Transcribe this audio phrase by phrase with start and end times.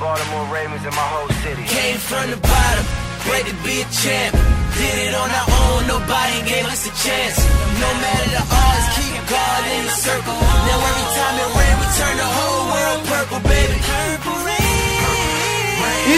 [0.00, 1.62] Baltimore Ravens and my whole city.
[1.64, 2.84] Came from the bottom,
[3.24, 4.34] great to be a champ.
[4.74, 7.38] Did it on our own, nobody gave us a chance.
[7.78, 10.34] No matter the odds, keep God in the circle.
[10.34, 13.78] Now every time it rain, we turn the whole world purple, baby.
[13.86, 14.54] Purple rain.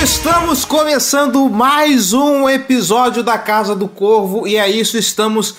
[0.03, 5.55] Estamos começando mais um episódio da Casa do Corvo e é isso, estamos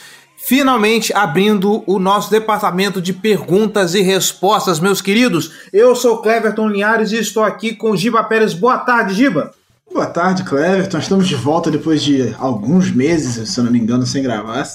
[0.47, 5.51] finalmente abrindo o nosso departamento de perguntas e respostas, meus queridos.
[5.73, 8.53] Eu sou Cleverton Linhares e estou aqui com Giba Pérez.
[8.53, 9.53] Boa tarde, Giba.
[9.93, 10.99] Boa tarde, Cleverton.
[10.99, 14.65] Estamos de volta depois de alguns meses, se eu não me engano, sem gravar.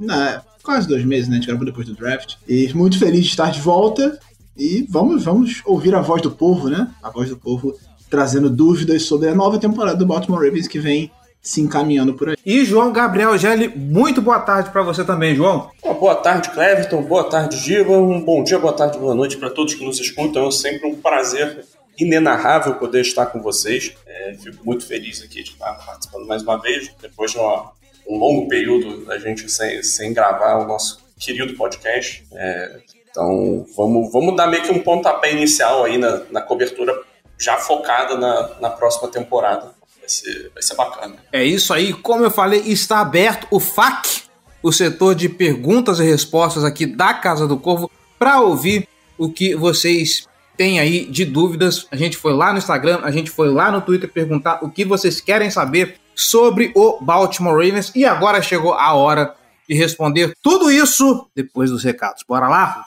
[0.00, 1.34] Na, quase dois meses, né?
[1.34, 2.36] A gente gravou depois do draft.
[2.48, 4.18] E muito feliz de estar de volta.
[4.56, 6.88] E vamos, vamos ouvir a voz do povo, né?
[7.02, 7.74] A voz do povo
[8.08, 11.10] trazendo dúvidas sobre a nova temporada do Baltimore Ravens que vem
[11.48, 12.36] se encaminhando por aí.
[12.44, 15.70] E João Gabriel Gelli, muito boa tarde para você também, João.
[15.82, 17.00] Uma boa tarde, Cleverton.
[17.02, 17.92] Boa tarde, Giba.
[17.92, 20.46] Um bom dia, boa tarde, boa noite para todos que nos escutam.
[20.46, 21.64] É sempre um prazer
[21.98, 23.94] inenarrável poder estar com vocês.
[24.06, 27.72] É, fico muito feliz aqui de estar participando mais uma vez, depois de uma,
[28.06, 32.26] um longo período da gente sem, sem gravar o nosso querido podcast.
[32.30, 32.76] É,
[33.10, 36.94] então, vamos, vamos dar meio que um pontapé inicial aí na, na cobertura
[37.38, 39.77] já focada na, na próxima temporada.
[40.08, 41.16] Vai ser, vai ser bacana.
[41.30, 44.22] É isso aí, como eu falei, está aberto o FAQ,
[44.62, 49.54] o setor de perguntas e respostas aqui da Casa do Corvo, para ouvir o que
[49.54, 51.86] vocês têm aí de dúvidas.
[51.90, 54.84] A gente foi lá no Instagram, a gente foi lá no Twitter perguntar o que
[54.84, 59.34] vocês querem saber sobre o Baltimore Ravens e agora chegou a hora
[59.68, 62.24] de responder tudo isso depois dos recados.
[62.26, 62.86] Bora lá?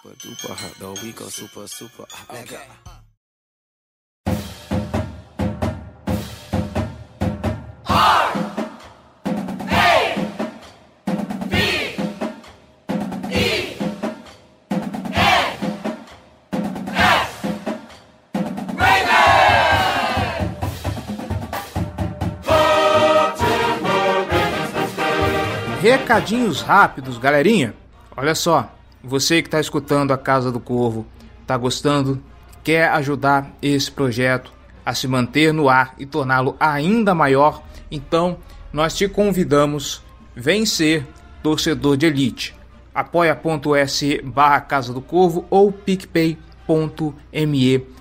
[25.81, 27.73] Recadinhos rápidos, galerinha.
[28.15, 28.71] Olha só,
[29.03, 31.07] você que está escutando a Casa do Corvo,
[31.41, 32.21] está gostando,
[32.63, 34.51] quer ajudar esse projeto
[34.85, 38.37] a se manter no ar e torná-lo ainda maior, então
[38.71, 40.01] nós te convidamos,
[40.35, 41.05] vem ser
[41.43, 42.55] torcedor de elite.
[42.95, 46.37] apoia.se barra Casa do Corvo ou picpay.me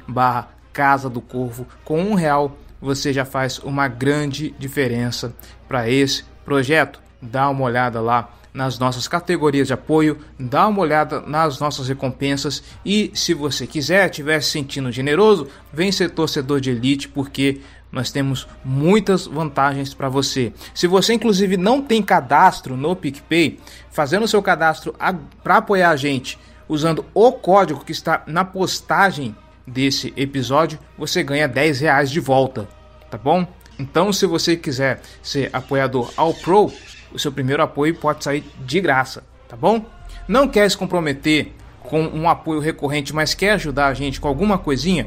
[0.06, 1.66] barra Casa do Corvo.
[1.84, 5.34] Com um real você já faz uma grande diferença
[5.68, 11.20] para esse projeto dá uma olhada lá nas nossas categorias de apoio, dá uma olhada
[11.20, 16.70] nas nossas recompensas e se você quiser, estiver se sentindo generoso, vem ser torcedor de
[16.70, 17.60] elite porque
[17.92, 20.52] nós temos muitas vantagens para você.
[20.74, 23.58] Se você inclusive não tem cadastro no PicPay,
[23.90, 24.94] fazendo o seu cadastro
[25.42, 29.34] para apoiar a gente, usando o código que está na postagem
[29.66, 32.68] desse episódio, você ganha 10 reais de volta,
[33.10, 33.46] tá bom?
[33.78, 36.72] Então, se você quiser ser apoiador ao Pro,
[37.12, 39.84] o seu primeiro apoio pode sair de graça, tá bom?
[40.28, 44.58] Não quer se comprometer com um apoio recorrente, mas quer ajudar a gente com alguma
[44.58, 45.06] coisinha?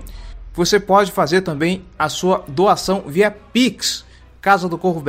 [0.53, 4.06] Você pode fazer também a sua doação via Pix.
[4.40, 5.03] Casa do Corvo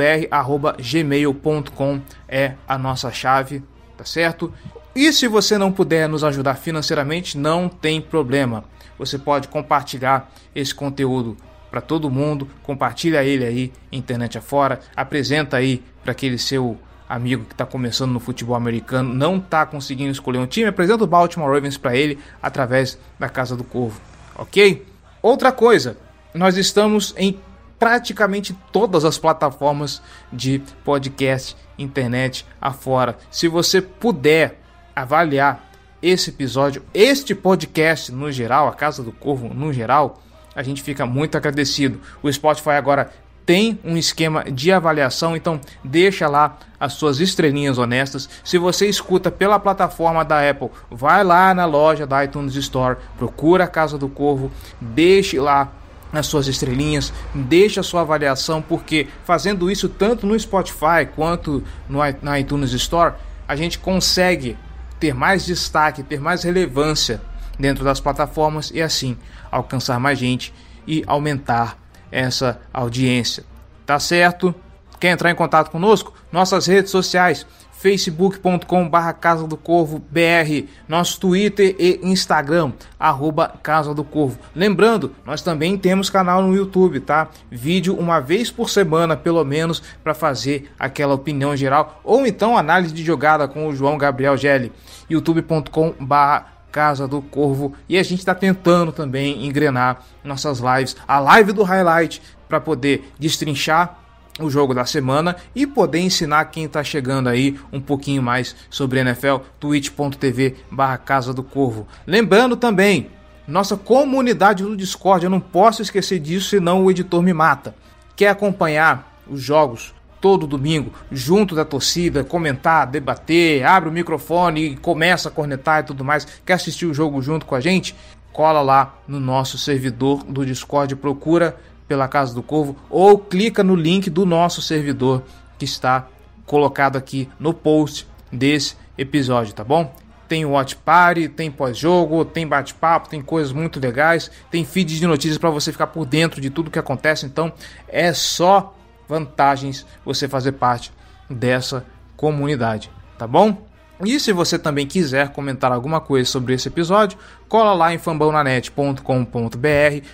[0.79, 3.61] gmail.com é a nossa chave,
[3.95, 4.51] tá certo?
[4.95, 8.63] E se você não puder nos ajudar financeiramente, não tem problema.
[8.97, 11.37] Você pode compartilhar esse conteúdo
[11.69, 16.75] para todo mundo, compartilha ele aí internet afora, apresenta aí para aquele seu
[17.07, 21.07] amigo que está começando no futebol americano, não está conseguindo escolher um time, apresenta o
[21.07, 23.99] Baltimore Ravens para ele através da Casa do Corvo,
[24.35, 24.94] ok?
[25.25, 25.97] Outra coisa,
[26.35, 27.41] nós estamos em
[27.79, 29.99] praticamente todas as plataformas
[30.31, 33.17] de podcast, internet afora.
[33.31, 34.61] Se você puder
[34.95, 35.67] avaliar
[35.99, 40.21] esse episódio, este podcast no geral, a Casa do Corvo no geral,
[40.53, 41.99] a gente fica muito agradecido.
[42.21, 43.11] O Spotify agora
[43.45, 48.27] tem um esquema de avaliação, então deixa lá as suas estrelinhas honestas.
[48.43, 53.65] Se você escuta pela plataforma da Apple, vai lá na loja da iTunes Store, procura
[53.65, 54.51] a Casa do Corvo,
[54.81, 55.71] deixe lá
[56.11, 61.99] as suas estrelinhas, deixe a sua avaliação, porque fazendo isso tanto no Spotify quanto no
[62.21, 63.13] na iTunes Store,
[63.47, 64.57] a gente consegue
[64.99, 67.21] ter mais destaque, ter mais relevância
[67.59, 69.17] dentro das plataformas e assim
[69.51, 70.53] alcançar mais gente
[70.87, 71.77] e aumentar
[72.11, 73.43] essa audiência.
[73.85, 74.53] Tá certo?
[74.99, 76.13] Quer entrar em contato conosco?
[76.31, 83.93] Nossas redes sociais, facebook.com barra Casa do Corvo BR, nosso Twitter e Instagram, arroba Casa
[83.93, 84.39] do Corvo.
[84.55, 87.27] Lembrando, nós também temos canal no YouTube, tá?
[87.51, 92.93] Vídeo uma vez por semana, pelo menos, para fazer aquela opinião geral, ou então análise
[92.93, 94.71] de jogada com o João Gabriel Gelli,
[95.09, 97.73] youtube.com barra Casa do Corvo.
[97.87, 103.13] E a gente está tentando também engrenar nossas lives, a live do highlight, para poder
[103.17, 103.97] destrinchar
[104.41, 108.99] o jogo da semana e poder ensinar quem está chegando aí um pouquinho mais sobre
[108.99, 111.87] NFL, twitch.tv barra Casa do Corvo.
[112.05, 113.09] Lembrando também,
[113.47, 117.73] nossa comunidade do Discord, eu não posso esquecer disso, senão o editor me mata.
[118.17, 119.95] Quer acompanhar os jogos
[120.25, 125.83] todo domingo, junto da torcida, comentar, debater, abre o microfone e começa a cornetar e
[125.83, 127.95] tudo mais, quer assistir o jogo junto com a gente?
[128.33, 131.55] Cola lá no nosso servidor do Discord, procura
[131.87, 135.21] pela Casa do Corvo ou clica no link do nosso servidor
[135.59, 136.07] que está
[136.43, 139.93] colocado aqui no post desse episódio, tá bom?
[140.27, 145.37] Tem watch party, tem pós-jogo, tem bate-papo, tem coisas muito legais, tem feed de notícias
[145.37, 147.27] para você ficar por dentro de tudo que acontece.
[147.27, 147.53] Então
[147.87, 148.73] é só
[149.07, 150.91] vantagens você fazer parte
[151.29, 151.85] dessa
[152.15, 153.65] comunidade, tá bom?
[154.03, 157.17] E se você também quiser comentar alguma coisa sobre esse episódio,
[157.47, 158.99] cola lá em fambonanet.com.br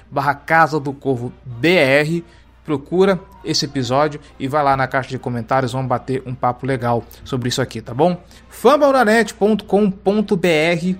[0.10, 2.24] barra Casa do Corvo BR,
[2.64, 7.04] procura esse episódio e vai lá na caixa de comentários, vamos bater um papo legal
[7.24, 8.22] sobre isso aqui, tá bom?
[8.50, 10.98] fambonanet.com.br,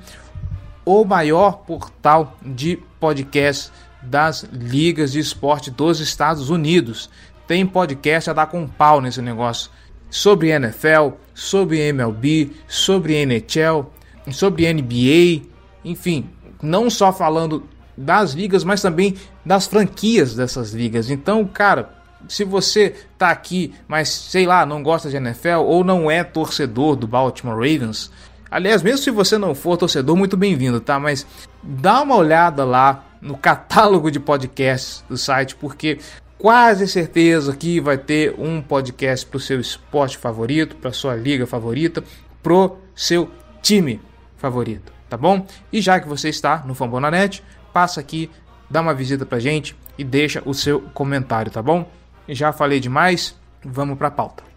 [0.84, 3.72] o maior portal de podcast
[4.02, 7.08] das ligas de esporte dos Estados Unidos.
[7.48, 9.70] Tem podcast a dar com pau nesse negócio
[10.10, 13.92] sobre NFL, sobre MLB, sobre NHL,
[14.32, 15.48] sobre NBA,
[15.84, 16.30] enfim,
[16.62, 17.64] não só falando
[17.98, 19.16] das ligas, mas também
[19.46, 21.10] das franquias dessas ligas.
[21.10, 21.90] Então, cara,
[22.28, 26.96] se você tá aqui, mas sei lá, não gosta de NFL ou não é torcedor
[26.96, 28.12] do Baltimore Ravens,
[28.50, 31.00] aliás, mesmo se você não for torcedor, muito bem-vindo, tá?
[31.00, 31.26] Mas
[31.64, 36.00] dá uma olhada lá no catálogo de podcasts do site, porque
[36.42, 41.46] quase certeza que vai ter um podcast para o seu esporte favorito, para sua liga
[41.46, 42.04] favorita,
[42.42, 43.30] pro seu
[43.62, 44.02] time
[44.38, 45.46] favorito, tá bom?
[45.72, 48.28] E já que você está no Fambonanet, passa aqui,
[48.68, 51.88] dá uma visita pra gente e deixa o seu comentário, tá bom?
[52.28, 54.51] Já falei demais, vamos para a pauta.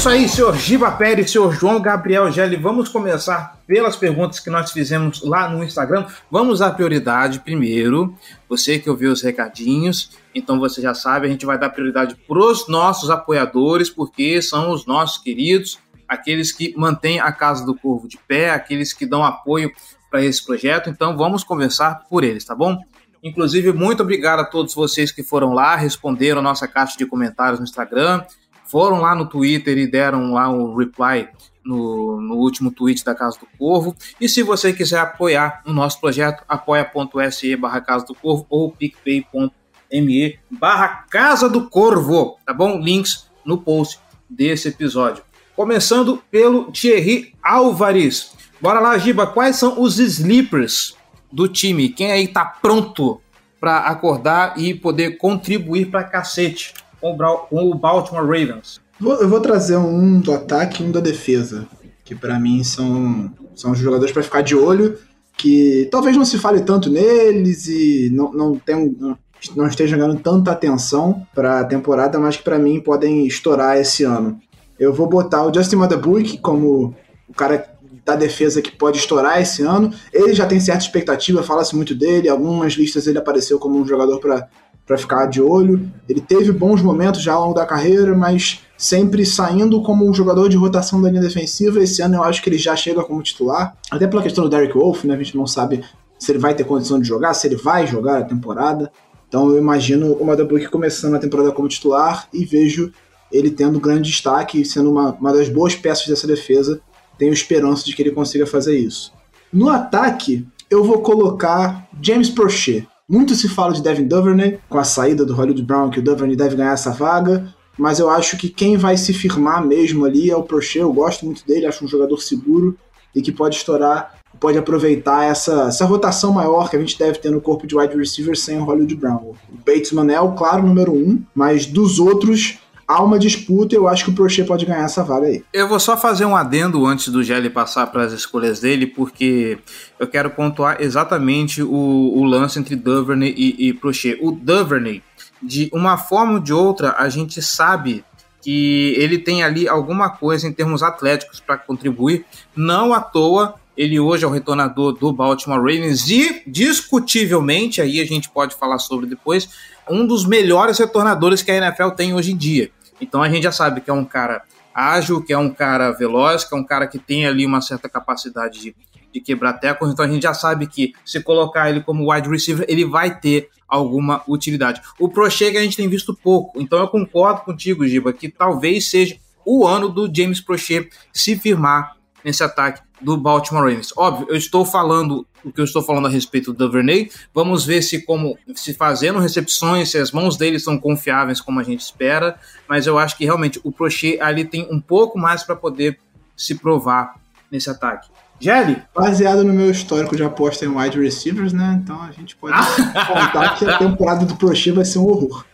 [0.00, 2.56] Isso aí, senhor Giba Pérez, senhor João Gabriel Gelli.
[2.56, 6.06] Vamos começar pelas perguntas que nós fizemos lá no Instagram.
[6.30, 8.16] Vamos dar prioridade primeiro.
[8.48, 12.38] Você que ouviu os recadinhos, então você já sabe, a gente vai dar prioridade para
[12.38, 18.08] os nossos apoiadores, porque são os nossos queridos, aqueles que mantêm a Casa do Corvo
[18.08, 19.70] de pé, aqueles que dão apoio
[20.10, 20.88] para esse projeto.
[20.88, 22.78] Então vamos conversar por eles, tá bom?
[23.22, 27.60] Inclusive, muito obrigado a todos vocês que foram lá, responderam a nossa caixa de comentários
[27.60, 28.24] no Instagram
[28.70, 31.28] foram lá no Twitter e deram lá um reply
[31.64, 33.94] no, no, último tweet da Casa do Corvo.
[34.20, 40.38] E se você quiser apoiar o nosso projeto, apoia.se barra Casa do Corvo ou picpay.me
[40.50, 42.80] barra Casa do Corvo, tá bom?
[42.80, 43.98] Links no post
[44.28, 45.24] desse episódio.
[45.56, 48.32] Começando pelo Thierry Álvares.
[48.60, 50.96] Bora lá, Giba, quais são os sleepers
[51.30, 51.88] do time?
[51.88, 53.20] Quem aí tá pronto
[53.58, 58.80] para acordar e poder contribuir para cacete com o Baltimore Ravens?
[59.00, 61.66] Eu vou trazer um do ataque e um da defesa,
[62.04, 64.98] que para mim são, são jogadores para ficar de olho,
[65.36, 69.16] que talvez não se fale tanto neles e não, não, tem, não,
[69.56, 74.04] não esteja jogando tanta atenção para a temporada, mas que para mim podem estourar esse
[74.04, 74.38] ano.
[74.78, 76.94] Eu vou botar o Justin Madabuik como
[77.28, 77.70] o cara
[78.04, 79.92] da defesa que pode estourar esse ano.
[80.12, 82.28] Ele já tem certa expectativa, fala-se muito dele.
[82.28, 84.48] Algumas listas ele apareceu como um jogador para
[84.90, 85.88] para ficar de olho.
[86.08, 90.48] Ele teve bons momentos já ao longo da carreira, mas sempre saindo como um jogador
[90.48, 91.80] de rotação da linha defensiva.
[91.80, 94.76] Esse ano eu acho que ele já chega como titular, até pela questão do Derek
[94.76, 95.14] Wolf, né?
[95.14, 95.84] A gente não sabe
[96.18, 98.90] se ele vai ter condição de jogar, se ele vai jogar a temporada.
[99.28, 102.92] Então eu imagino o Madabuki começando a temporada como titular e vejo
[103.30, 106.80] ele tendo grande destaque, sendo uma, uma das boas peças dessa defesa.
[107.16, 109.12] Tenho esperança de que ele consiga fazer isso.
[109.52, 112.88] No ataque, eu vou colocar James Prochet.
[113.10, 116.36] Muito se fala de Devin Duvernay, com a saída do Hollywood Brown, que o Duvernay
[116.36, 120.36] deve ganhar essa vaga, mas eu acho que quem vai se firmar mesmo ali é
[120.36, 122.78] o Prochet, eu gosto muito dele, acho um jogador seguro
[123.12, 127.30] e que pode estourar, pode aproveitar essa, essa rotação maior que a gente deve ter
[127.30, 129.16] no corpo de wide receiver sem o Hollywood Brown.
[129.16, 129.36] O
[129.66, 132.59] Batesman é o claro número um, mas dos outros
[132.90, 135.44] há uma disputa e eu acho que o Prochet pode ganhar essa vaga aí.
[135.52, 139.58] Eu vou só fazer um adendo antes do Gelli passar para as escolhas dele, porque
[139.98, 144.18] eu quero pontuar exatamente o, o lance entre Duvernay e, e Prochet.
[144.20, 145.02] O Duvernay,
[145.40, 148.04] de uma forma ou de outra, a gente sabe
[148.42, 152.24] que ele tem ali alguma coisa em termos atléticos para contribuir.
[152.56, 158.04] Não à toa, ele hoje é o retornador do Baltimore Ravens e, discutivelmente, aí a
[158.04, 159.48] gente pode falar sobre depois,
[159.88, 162.70] um dos melhores retornadores que a NFL tem hoje em dia.
[163.00, 164.42] Então a gente já sabe que é um cara
[164.74, 167.88] ágil, que é um cara veloz, que é um cara que tem ali uma certa
[167.88, 168.74] capacidade de,
[169.12, 169.90] de quebrar tecos.
[169.90, 173.48] Então a gente já sabe que se colocar ele como wide receiver, ele vai ter
[173.68, 174.80] alguma utilidade.
[174.98, 176.60] O Prochet a gente tem visto pouco.
[176.60, 181.96] Então eu concordo contigo, Giba, que talvez seja o ano do James Prochet se firmar
[182.24, 183.92] nesse ataque do Baltimore Ravens.
[183.96, 187.10] Óbvio, eu estou falando o que eu estou falando a respeito do Duvernay.
[187.34, 191.62] Vamos ver se como se fazendo recepções, se as mãos dele são confiáveis como a
[191.62, 195.56] gente espera, mas eu acho que realmente o Prochet ali tem um pouco mais para
[195.56, 195.98] poder
[196.36, 197.14] se provar
[197.50, 198.10] nesse ataque.
[198.38, 198.82] Jelly?
[198.94, 201.78] Baseado no meu histórico de aposta em wide receivers, né?
[201.82, 205.44] Então a gente pode contar que a temporada do Prochet vai ser um horror.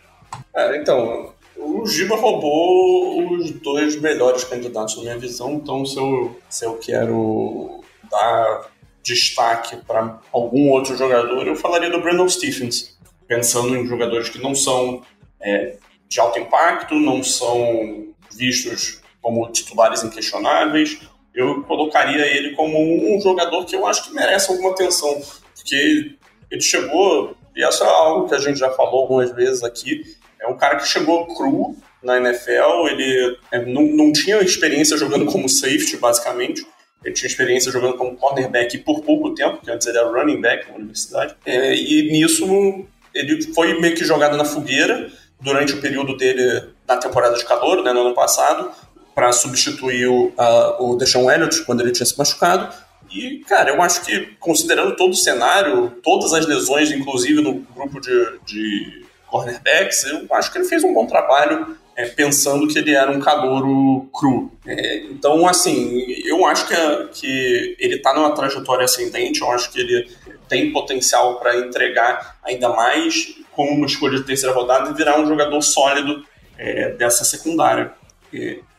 [0.55, 1.33] É, então,
[1.67, 6.77] o Giba roubou os dois melhores candidatos na minha visão, então se eu, se eu
[6.77, 8.71] quero dar
[9.03, 12.97] destaque para algum outro jogador, eu falaria do Brandon Stephens,
[13.27, 15.01] pensando em jogadores que não são
[15.41, 20.99] é, de alto impacto, não são vistos como titulares inquestionáveis,
[21.33, 25.21] eu colocaria ele como um jogador que eu acho que merece alguma atenção,
[25.55, 26.15] porque
[26.49, 30.03] ele chegou, e isso é algo que a gente já falou algumas vezes aqui,
[30.39, 35.25] é um cara que chegou cru na NFL, ele é, não, não tinha experiência jogando
[35.31, 36.65] como safety, basicamente.
[37.03, 40.69] Ele tinha experiência jogando como cornerback por pouco tempo, que antes ele era running back
[40.69, 41.35] na universidade.
[41.45, 46.97] É, e nisso ele foi meio que jogado na fogueira durante o período dele na
[46.97, 48.71] temporada de calor, né, no ano passado,
[49.13, 52.73] para substituir o, a, o Deshaun Elliott quando ele tinha se machucado.
[53.11, 58.01] E, cara, eu acho que, considerando todo o cenário, todas as lesões, inclusive no grupo
[58.01, 62.93] de, de cornerbacks, eu acho que ele fez um bom trabalho é, pensando que ele
[62.93, 64.51] era um calouro cru.
[64.65, 66.75] É, então, assim, eu acho que,
[67.13, 70.09] que ele está numa trajetória ascendente, eu acho que ele
[70.47, 75.27] tem potencial para entregar ainda mais como uma escolha de terceira rodada e virar um
[75.27, 76.23] jogador sólido
[76.57, 77.91] é, dessa secundária.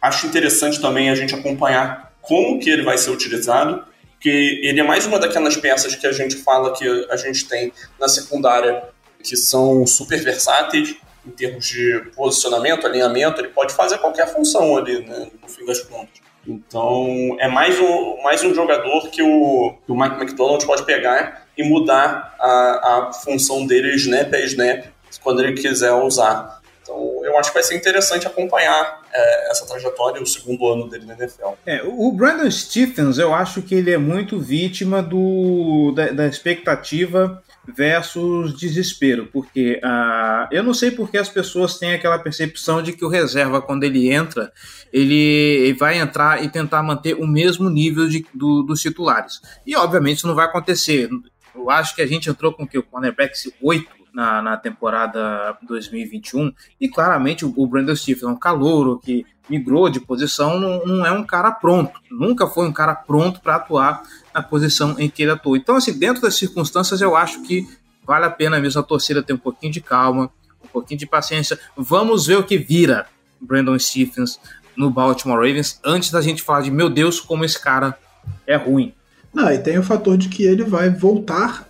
[0.00, 4.84] acho interessante também a gente acompanhar como que ele vai ser utilizado, porque ele é
[4.84, 8.82] mais uma daquelas peças que a gente fala que a gente tem na secundária
[9.22, 10.96] que são super versáteis
[11.26, 15.80] em termos de posicionamento, alinhamento, ele pode fazer qualquer função ali, né, no fim das
[15.82, 16.20] contas.
[16.46, 21.46] Então, é mais um, mais um jogador que o, que o Mike McDonald pode pegar
[21.56, 24.84] e mudar a, a função dele snap a snap
[25.22, 26.62] quando ele quiser usar.
[26.80, 31.04] Então, eu acho que vai ser interessante acompanhar é, essa trajetória, o segundo ano dele
[31.04, 31.50] na NFL.
[31.66, 37.42] É, o Brandon Stephens, eu acho que ele é muito vítima do, da, da expectativa
[37.76, 43.04] versus desespero, porque uh, eu não sei porque as pessoas têm aquela percepção de que
[43.04, 44.50] o reserva, quando ele entra,
[44.92, 49.40] ele vai entrar e tentar manter o mesmo nível de, do, dos titulares.
[49.66, 51.10] E obviamente isso não vai acontecer.
[51.54, 56.52] Eu acho que a gente entrou com que o cornerback 8 na, na temporada 2021
[56.80, 61.06] e claramente o, o Brandon Stephens é um calouro que migrou de posição, não, não
[61.06, 64.02] é um cara pronto, nunca foi um cara pronto para atuar
[64.34, 65.56] na posição em que ele atuou.
[65.56, 67.64] Então, assim, dentro das circunstâncias, eu acho que
[68.04, 70.28] vale a pena mesmo a torcida ter um pouquinho de calma,
[70.64, 71.56] um pouquinho de paciência.
[71.76, 73.06] Vamos ver o que vira
[73.40, 74.40] Brandon Stephens
[74.76, 77.96] no Baltimore Ravens antes da gente falar de meu Deus, como esse cara
[78.44, 78.92] é ruim.
[79.32, 81.68] Não, e tem o fator de que ele vai voltar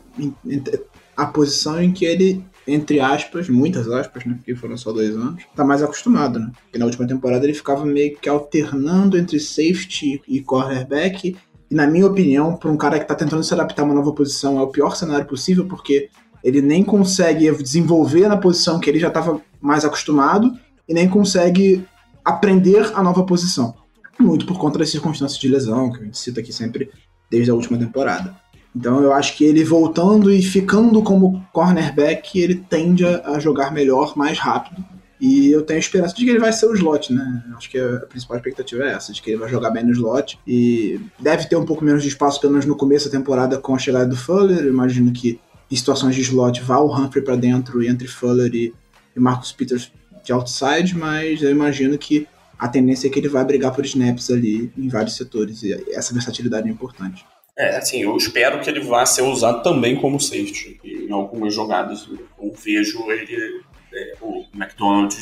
[1.19, 4.35] à posição em que ele entre aspas, muitas aspas, né?
[4.35, 6.51] Porque foram só dois anos, tá mais acostumado, né?
[6.65, 11.35] Porque na última temporada ele ficava meio que alternando entre safety e cornerback.
[11.71, 14.13] E na minha opinião, para um cara que tá tentando se adaptar a uma nova
[14.13, 16.11] posição, é o pior cenário possível, porque
[16.45, 20.53] ele nem consegue desenvolver na posição que ele já estava mais acostumado
[20.87, 21.85] e nem consegue
[22.23, 23.75] aprender a nova posição.
[24.21, 26.91] Muito por conta das circunstâncias de lesão, que a gente cita aqui sempre
[27.31, 28.37] desde a última temporada.
[28.79, 34.17] Então eu acho que ele voltando e ficando como cornerback, ele tende a, jogar melhor,
[34.17, 34.85] mais rápido.
[35.21, 37.43] E eu tenho esperança de que ele vai ser o slot, né?
[37.57, 40.39] Acho que a principal expectativa é essa, de que ele vai jogar bem no slot.
[40.47, 43.75] E deve ter um pouco menos de espaço, pelo menos no começo da temporada, com
[43.75, 44.59] a chegada do Fuller.
[44.59, 48.73] Eu imagino que em situações de slot vá o Humphrey para dentro entre Fuller e,
[49.17, 49.91] e Marcus Peters
[50.23, 54.31] de outside, mas eu imagino que a tendência é que ele vai brigar por snaps
[54.31, 55.65] ali em vários setores.
[55.65, 57.27] E essa versatilidade é importante.
[57.59, 62.09] É, assim, eu espero que ele vá ser usado também como safety em algumas jogadas.
[62.41, 63.63] Eu vejo ele,
[63.93, 65.15] é, o McDonald,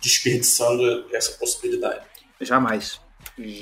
[0.00, 2.00] desperdiçando essa possibilidade.
[2.40, 3.04] Jamais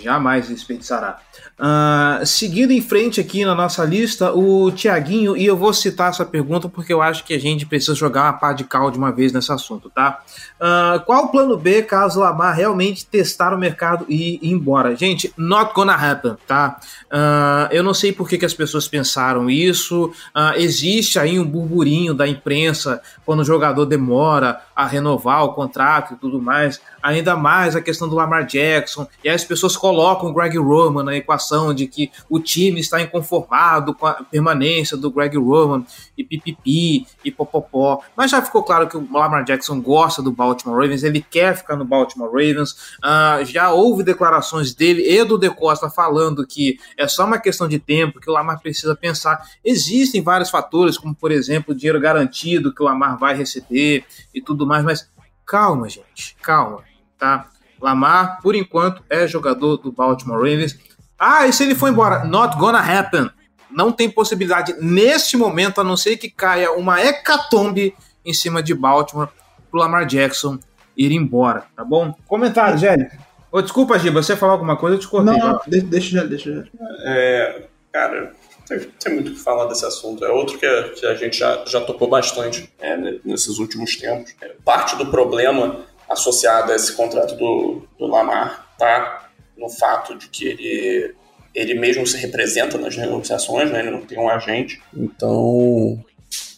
[0.03, 1.21] jamais desperdiçará.
[1.63, 6.25] Uh, seguindo em frente aqui na nossa lista, o Tiaguinho, e eu vou citar essa
[6.25, 9.13] pergunta porque eu acho que a gente precisa jogar uma pá de cal de uma
[9.13, 10.25] vez nesse assunto, tá?
[10.61, 14.97] Uh, qual o plano B caso Lamar realmente testar o mercado e ir embora?
[14.97, 16.81] Gente, not gonna happen, tá?
[17.05, 20.13] Uh, eu não sei por que, que as pessoas pensaram isso.
[20.57, 26.17] existe aí um burburinho da imprensa quando o jogador demora a renovar o contrato e
[26.17, 30.57] tudo mais ainda mais a questão do Lamar Jackson, e as pessoas colocam o Greg
[30.57, 35.85] Roman na equação de que o time está inconformado com a permanência do Greg Roman,
[36.17, 38.01] e pipipi, e popopó.
[38.17, 41.77] Mas já ficou claro que o Lamar Jackson gosta do Baltimore Ravens, ele quer ficar
[41.77, 42.73] no Baltimore Ravens.
[42.99, 47.69] Uh, já houve declarações dele e do De Costa falando que é só uma questão
[47.69, 49.43] de tempo, que o Lamar precisa pensar.
[49.65, 54.05] Existem vários fatores, como por exemplo o dinheiro garantido que o Lamar vai receber
[54.35, 55.11] e tudo mais, mas
[55.45, 56.83] calma, gente, calma
[57.23, 57.47] tá?
[57.81, 60.77] Lamar, por enquanto, é jogador do Baltimore Ravens.
[61.25, 62.25] Ah, e se ele for embora?
[62.25, 63.31] Not gonna happen.
[63.71, 68.75] Não tem possibilidade neste momento, a não ser que caia uma hecatombe em cima de
[68.75, 69.29] Baltimore
[69.71, 70.59] pro Lamar Jackson
[70.97, 72.13] ir embora, tá bom?
[72.27, 73.09] Comentário, Gélio.
[73.53, 75.39] Oh, desculpa, Giba, você falar alguma coisa, eu te cortei.
[75.39, 76.65] Não, deixa, deixa já, deixa já.
[77.05, 77.63] É,
[77.93, 78.33] cara,
[78.67, 80.25] tem, tem, muito o que falar desse assunto.
[80.25, 84.35] É outro que a, que a gente já, já tocou bastante é, nesses últimos tempos.
[84.41, 89.22] É, parte do problema associada a esse contrato do, do Lamar tá
[89.63, 91.15] no fato de que ele,
[91.55, 93.81] ele mesmo se representa nas negociações, né?
[93.81, 96.05] ele não tem um agente, então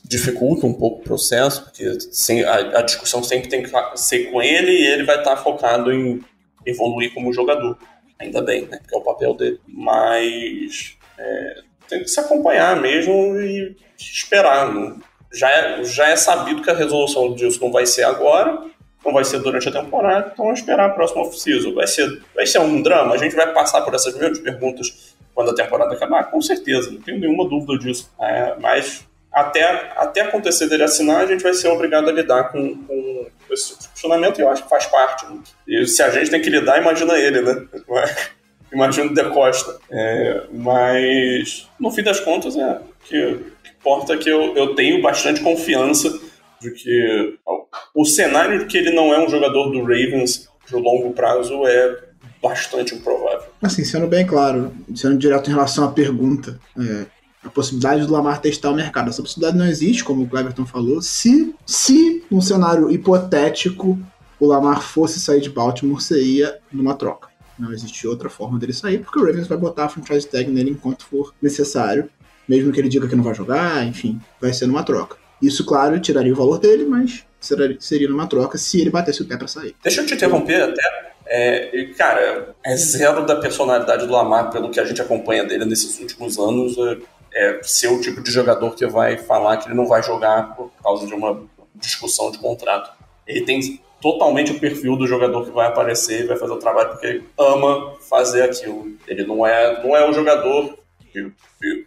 [0.05, 4.43] dificulta um pouco o processo, porque sem, a, a, discussão sempre tem que ser com
[4.43, 6.23] ele e ele vai estar focado em
[6.67, 7.79] evoluir como jogador.
[8.19, 8.79] Ainda bem, né?
[8.79, 9.61] Porque é o papel dele.
[9.67, 11.55] Mas é,
[11.89, 14.73] tem que se acompanhar mesmo e esperar.
[14.73, 14.97] Né?
[15.33, 18.63] Já é, já é sabido que a resolução disso não vai ser agora,
[19.05, 21.75] não vai ser durante a temporada, então vamos esperar a próxima off-season.
[21.75, 23.15] Vai ser, vai ser um drama?
[23.15, 26.31] A gente vai passar por essas mesmas perguntas quando a temporada acabar?
[26.31, 28.11] Com certeza, não tenho nenhuma dúvida disso.
[28.21, 32.77] É, mas até, até acontecer dele assinar, a gente vai ser obrigado a lidar com,
[32.85, 35.27] com esse funcionamento e eu acho que faz parte.
[35.27, 35.41] Né?
[35.67, 37.67] E se a gente tem que lidar, imagina ele, né?
[38.73, 39.77] Imagina o De Costa.
[39.91, 45.03] É, mas, no fim das contas, é que, que importa é que eu, eu tenho
[45.03, 46.11] bastante confiança
[46.65, 47.39] de que
[47.95, 51.99] o cenário de que ele não é um jogador do Ravens de longo prazo é
[52.43, 53.49] bastante improvável.
[53.63, 57.07] Assim, sendo bem claro, sendo direto em relação à pergunta, é,
[57.45, 59.11] a possibilidade do Lamar testar o mercado.
[59.11, 63.99] Essa possibilidade não existe, como o Cleverton falou, se, se num cenário hipotético
[64.41, 67.29] o Lamar fosse sair de Baltimore, seria numa troca.
[67.59, 70.71] Não existe outra forma dele sair, porque o Ravens vai botar a franchise tag nele
[70.71, 72.11] enquanto for necessário,
[72.49, 75.17] mesmo que ele diga que não vai jogar, enfim, vai ser numa troca.
[75.47, 77.25] Isso, claro, tiraria o valor dele, mas
[77.79, 79.75] seria numa troca se ele batesse o pé para sair.
[79.83, 81.15] Deixa eu te interromper até.
[81.27, 85.99] É, cara, é zero da personalidade do Lamar, pelo que a gente acompanha dele nesses
[85.99, 86.99] últimos anos, é,
[87.35, 90.71] é ser o tipo de jogador que vai falar que ele não vai jogar por
[90.83, 91.43] causa de uma
[91.75, 92.91] discussão de contrato.
[93.27, 96.91] Ele tem totalmente o perfil do jogador que vai aparecer e vai fazer o trabalho
[96.91, 98.95] porque ele ama fazer aquilo.
[99.09, 100.79] Ele não é, não é um jogador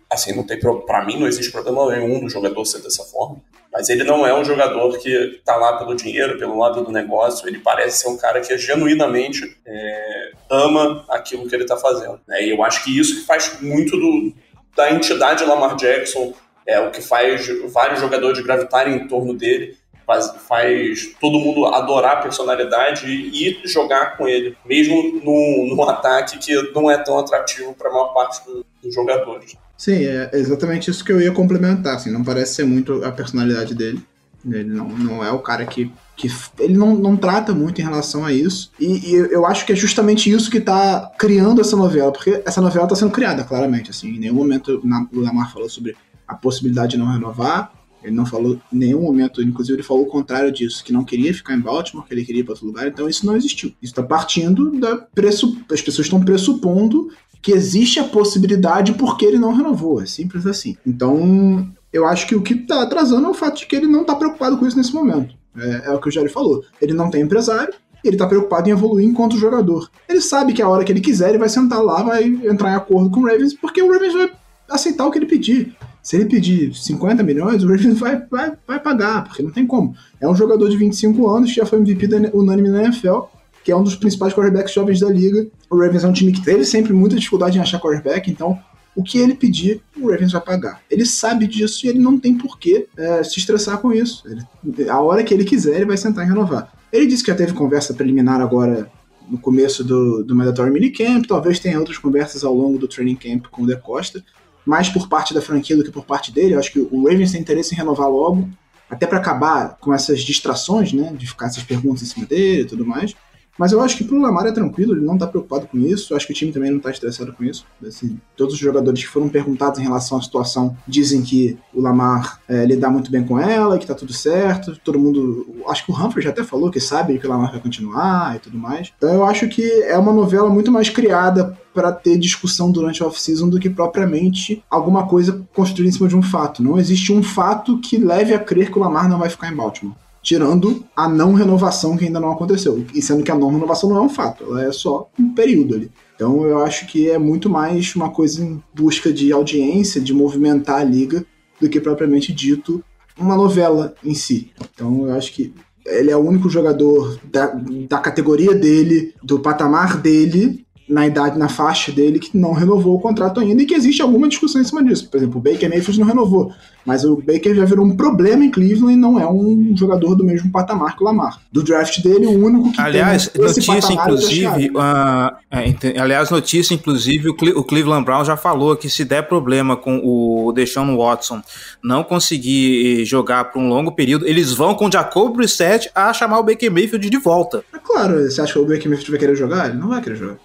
[0.10, 3.41] assim, não tem para mim não existe problema nenhum do jogador ser dessa forma.
[3.72, 7.48] Mas ele não é um jogador que tá lá pelo dinheiro, pelo lado do negócio.
[7.48, 12.20] Ele parece ser um cara que genuinamente é, ama aquilo que ele tá fazendo.
[12.28, 12.43] Né?
[12.43, 14.34] E eu acho que isso que faz muito do,
[14.76, 16.34] da entidade Lamar Jackson,
[16.65, 22.13] é o que faz vários jogadores gravitarem em torno dele faz, faz todo mundo adorar
[22.13, 27.74] a personalidade e, e jogar com ele, mesmo num, ataque que não é tão atrativo
[27.74, 29.58] para a maior parte do, dos jogadores.
[29.78, 31.96] Sim, é exatamente isso que eu ia complementar.
[31.96, 34.04] Assim, não parece ser muito a personalidade dele.
[34.46, 35.92] Ele não, não é o cara que.
[36.16, 38.72] que ele não, não trata muito em relação a isso.
[38.80, 42.62] E, e eu acho que é justamente isso que está criando essa novela, porque essa
[42.62, 43.92] novela está sendo criada, claramente.
[43.92, 44.82] Assim, em nenhum momento
[45.13, 45.96] o Lamar falou sobre
[46.28, 47.72] a possibilidade de não renovar.
[48.04, 51.34] Ele não falou em nenhum momento, inclusive ele falou o contrário disso, que não queria
[51.34, 53.70] ficar em Baltimore, que ele queria ir para outro lugar, então isso não existiu.
[53.82, 55.58] Isso está partindo da pressup...
[55.72, 57.10] as pessoas estão pressupondo
[57.41, 60.78] que existe a possibilidade porque ele não renovou, é simples assim.
[60.86, 64.02] Então, eu acho que o que está atrasando é o fato de que ele não
[64.02, 65.36] está preocupado com isso nesse momento.
[65.58, 66.63] É, é o que o Jerry falou.
[66.82, 67.73] Ele não tem empresário,
[68.04, 69.89] ele tá preocupado em evoluir enquanto jogador.
[70.08, 72.76] Ele sabe que a hora que ele quiser, ele vai sentar lá, vai entrar em
[72.76, 74.32] acordo com o Ravens, porque o Ravens vai
[74.69, 75.76] aceitar o que ele pedir.
[76.02, 79.95] Se ele pedir 50 milhões, o Ravens vai, vai, vai pagar, porque não tem como.
[80.21, 83.23] É um jogador de 25 anos, já foi MVP unânime na NFL,
[83.67, 85.45] que é um dos principais quarterbacks jovens da liga.
[85.69, 88.58] O Ravens é um time que teve sempre muita dificuldade em achar quarterback, então
[88.95, 90.82] o que ele pedir, o Ravens vai pagar.
[90.89, 94.23] Ele sabe disso e ele não tem porquê é, se estressar com isso.
[94.25, 96.71] Ele, a hora que ele quiser, ele vai sentar e renovar.
[96.93, 98.89] Ele disse que já teve conversa preliminar agora
[99.30, 103.47] no começo do, do Mandatory Minicamp, talvez tenha outras conversas ao longo do Training Camp
[103.51, 104.23] com o De Costa,
[104.65, 106.53] mais por parte da franquia do que por parte dele.
[106.53, 108.47] Eu acho que o Ravens tem interesse em renovar logo,
[108.89, 112.65] até para acabar com essas distrações, né, de ficar essas perguntas em cima dele e
[112.65, 113.13] tudo mais.
[113.58, 116.13] Mas eu acho que pro Lamar é tranquilo, ele não tá preocupado com isso.
[116.13, 117.65] Eu acho que o time também não tá estressado com isso.
[117.86, 122.39] Assim, todos os jogadores que foram perguntados em relação à situação dizem que o Lamar
[122.48, 124.78] é, lidar muito bem com ela, que tá tudo certo.
[124.84, 125.46] Todo mundo.
[125.67, 128.39] Acho que o Humphrey já até falou que sabe que o Lamar vai continuar e
[128.39, 128.91] tudo mais.
[128.98, 133.06] Então eu acho que é uma novela muito mais criada para ter discussão durante a
[133.06, 136.63] off-season do que propriamente alguma coisa construída em cima de um fato.
[136.63, 139.56] Não existe um fato que leve a crer que o Lamar não vai ficar em
[139.56, 139.96] Baltimore
[140.28, 142.86] tirando a não renovação que ainda não aconteceu.
[142.94, 145.74] E sendo que a não renovação não é um fato, ela é só um período
[145.74, 145.90] ali.
[146.13, 150.82] Então eu acho que é muito mais uma coisa em busca de audiência, de movimentar
[150.82, 151.26] a liga,
[151.62, 152.84] do que propriamente dito
[153.18, 154.52] uma novela em si.
[154.74, 155.54] Então eu acho que
[155.86, 161.48] ele é o único jogador da, da categoria dele, do patamar dele, na idade, na
[161.48, 164.84] faixa dele, que não renovou o contrato ainda e que existe alguma discussão em cima
[164.84, 165.10] disso.
[165.10, 166.52] Por exemplo, o Baker Mayfield não renovou,
[166.88, 170.23] mas o Baker já virou um problema em Cleveland e não é um jogador do
[170.23, 171.38] mesmo patamar que o Lamar.
[171.52, 176.73] Do draft dele, o único que aliás, tem esse notícia inclusive, uh, é, aliás, notícia
[176.73, 180.95] inclusive, o, Cle o Cleveland Brown já falou que se der problema com o Deshaun
[180.95, 181.41] Watson
[181.84, 186.39] não conseguir jogar por um longo período, eles vão com o Jacob Brissett a chamar
[186.39, 187.65] o Baker Mayfield de volta.
[187.73, 189.67] É claro, você acha que o Baker Mayfield vai querer jogar?
[189.67, 190.38] Ele não vai querer jogar.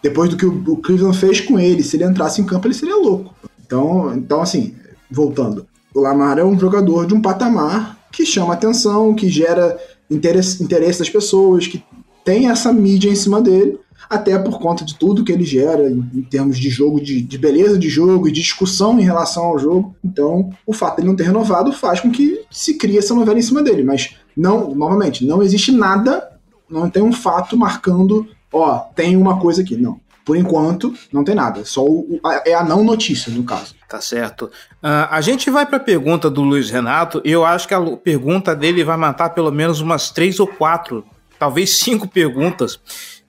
[0.00, 2.94] Depois do que o Cleveland fez com ele, se ele entrasse em campo, ele seria
[2.94, 3.34] louco.
[3.66, 4.76] Então, então assim,
[5.10, 5.66] voltando.
[5.94, 9.78] O Lamar é um jogador de um patamar que chama atenção, que gera
[10.10, 11.82] interesse, interesse das pessoas, que
[12.24, 13.78] tem essa mídia em cima dele,
[14.08, 17.38] até por conta de tudo que ele gera em, em termos de jogo, de, de,
[17.38, 19.94] beleza de jogo e de discussão em relação ao jogo.
[20.04, 23.38] Então, o fato de ele não ter renovado faz com que se crie essa novela
[23.38, 23.82] em cima dele.
[23.82, 26.30] Mas, não, novamente, não existe nada,
[26.68, 29.76] não tem um fato marcando, ó, tem uma coisa aqui.
[29.76, 30.00] Não.
[30.24, 31.64] Por enquanto, não tem nada.
[31.64, 33.74] Só o, a, é a não notícia, no caso.
[33.92, 34.46] Tá certo.
[34.82, 38.56] Uh, a gente vai para a pergunta do Luiz Renato eu acho que a pergunta
[38.56, 41.04] dele vai matar pelo menos umas três ou quatro,
[41.38, 42.80] talvez cinco perguntas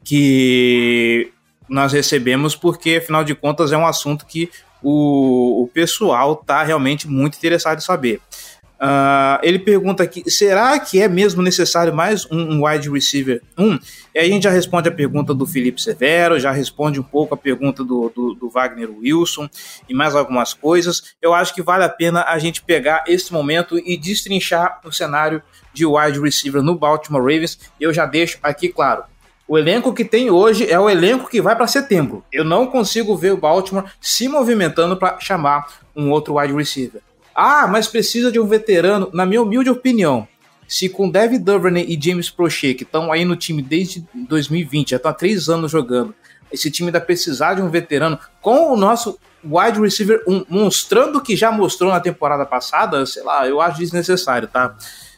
[0.05, 1.33] que
[1.67, 4.49] nós recebemos, porque afinal de contas é um assunto que
[4.81, 8.21] o, o pessoal tá realmente muito interessado em saber.
[8.83, 13.41] Uh, ele pergunta aqui: será que é mesmo necessário mais um, um, wide receiver?
[13.57, 13.79] Um,
[14.13, 17.33] e aí a gente já responde a pergunta do Felipe Severo, já responde um pouco
[17.33, 19.47] a pergunta do, do, do, Wagner Wilson
[19.87, 21.15] e mais algumas coisas.
[21.21, 25.41] Eu acho que vale a pena a gente pegar esse momento e destrinchar o cenário
[25.73, 27.57] de wide receiver no Baltimore Ravens.
[27.79, 29.05] Eu já deixo aqui claro.
[29.47, 32.21] O elenco que tem hoje é o elenco que vai para setembro.
[32.29, 37.01] Eu não consigo ver o Baltimore se movimentando para chamar um outro wide receiver.
[37.35, 39.09] Ah, mas precisa de um veterano.
[39.13, 40.27] Na minha humilde opinião,
[40.67, 44.97] se com David Duvernay e James Prochet, que estão aí no time desde 2020, já
[44.97, 46.13] estão há três anos jogando,
[46.51, 51.21] esse time ainda precisar de um veterano, com o nosso wide receiver um, mostrando o
[51.21, 54.75] que já mostrou na temporada passada, sei lá, eu acho desnecessário, tá?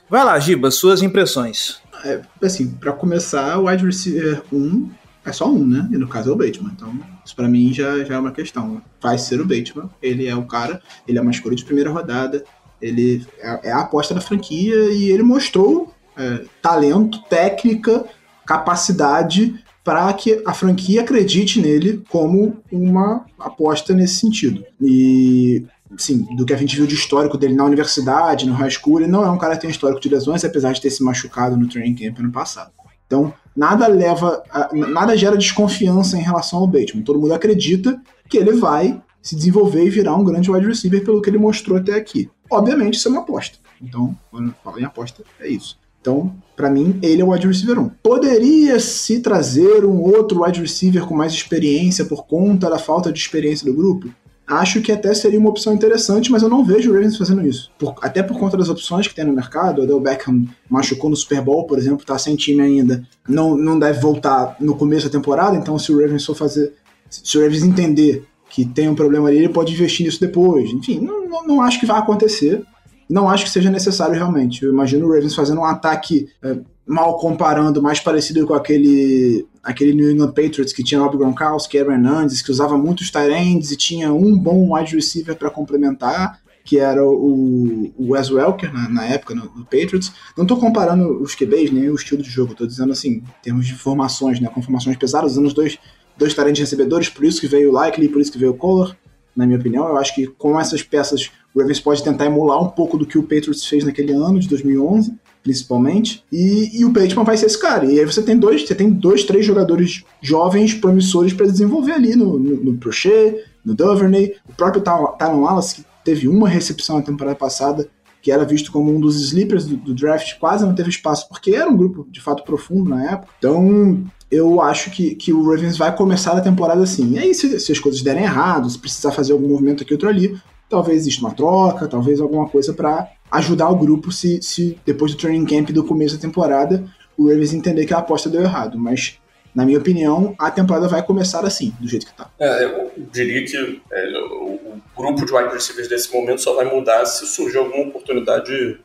[0.10, 1.80] Vai lá, Giba, suas impressões.
[2.04, 4.89] É, assim, para começar, o wide receiver 1 um
[5.25, 5.88] é só um, né?
[5.91, 6.71] E no caso é o Bateman.
[6.75, 8.82] Então, isso para mim já, já é uma questão.
[9.02, 9.90] Vai ser o Bateman.
[10.02, 12.44] Ele é o cara, ele é uma escolha de primeira rodada.
[12.82, 18.06] Ele é, é a aposta da franquia e ele mostrou é, talento, técnica,
[18.46, 24.64] capacidade para que a franquia acredite nele como uma aposta nesse sentido.
[24.82, 25.66] E
[25.98, 29.10] sim, do que a gente viu de histórico dele na universidade, no high school, ele
[29.10, 31.68] não é um cara que tem histórico de lesões, apesar de ter se machucado no
[31.68, 32.72] training camp ano passado.
[33.06, 37.04] Então, nada leva, nada gera desconfiança em relação ao Bateman.
[37.04, 41.22] Todo mundo acredita que ele vai se desenvolver e virar um grande wide receiver pelo
[41.22, 42.30] que ele mostrou até aqui.
[42.50, 43.58] Obviamente, isso é uma aposta.
[43.82, 45.78] Então, quando falo em aposta, é isso.
[46.00, 47.89] Então, para mim, ele é o wide receiver 1.
[48.04, 53.18] Poderia se trazer um outro wide receiver com mais experiência por conta da falta de
[53.18, 54.10] experiência do grupo?
[54.48, 57.72] Acho que até seria uma opção interessante, mas eu não vejo o Ravens fazendo isso.
[57.78, 59.80] Por, até por conta das opções que tem no mercado.
[59.80, 63.04] O Odell Beckham machucou no Super Bowl, por exemplo, tá sem time ainda.
[63.28, 66.74] Não, não deve voltar no começo da temporada, então se o Ravens for fazer.
[67.10, 70.70] Se o Ravens entender que tem um problema ali, ele pode investir nisso depois.
[70.70, 72.64] Enfim, não, não, não acho que vai acontecer.
[73.10, 74.64] Não acho que seja necessário realmente.
[74.64, 79.93] Eu imagino o Ravens fazendo um ataque é, mal comparando, mais parecido com aquele aquele
[79.93, 84.13] New England Patriots que tinha Rob Gronkowski, Aaron Hernandez, que usava muitos tight e tinha
[84.13, 89.34] um bom wide receiver para complementar, que era o, o Wes Welker na, na época
[89.34, 90.13] no, no, Patriots.
[90.38, 93.65] Não estou comparando os QBs nem o estilo de jogo, estou dizendo assim, em termos
[93.65, 95.80] de formações, né, com formações pesadas, usando os dois,
[96.15, 98.95] dois ends recebedores, por isso que veio o Likely, por isso que veio o Kohler,
[99.36, 99.88] na minha opinião.
[99.88, 103.17] Eu acho que com essas peças o Ravens pode tentar emular um pouco do que
[103.17, 105.15] o Patriots fez naquele ano de 2011
[105.46, 106.24] principalmente.
[106.32, 107.86] E, e o Bateman vai ser esse cara.
[107.86, 112.16] E aí você tem dois, você tem dois, três jogadores jovens, promissores para desenvolver ali
[112.16, 117.04] no, no, no Prochet, no Duvernay, o próprio Tyron Wallace, que teve uma recepção na
[117.04, 117.88] temporada passada,
[118.24, 121.52] que era visto como um dos sleepers do, do, draft, quase não teve espaço, porque
[121.52, 123.32] era um grupo de fato profundo na época.
[123.38, 127.12] Então, eu acho que, que o Ravens vai começar a temporada assim.
[127.14, 130.10] E aí, se, se as coisas derem errado, se precisar fazer algum movimento aqui outro
[130.10, 130.36] ali,
[130.68, 135.18] talvez exista uma troca, talvez alguma coisa para ajudar o grupo se, se depois do
[135.18, 136.84] training camp do começo da temporada
[137.18, 138.78] o Ravens entender que a aposta deu errado.
[138.78, 139.20] Mas,
[139.54, 142.30] na minha opinião, a temporada vai começar assim, do jeito que tá.
[142.40, 147.06] É, eu diria que é, o, grupo de wide receivers desse momento só vai mudar
[147.06, 148.80] se surgir alguma oportunidade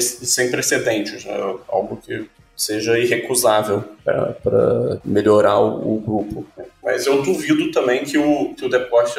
[0.00, 1.34] sem precedentes, né?
[1.68, 6.46] algo que seja irrecusável para melhorar o, o, grupo.
[6.82, 9.14] Mas eu duvido também que o, que o Deporte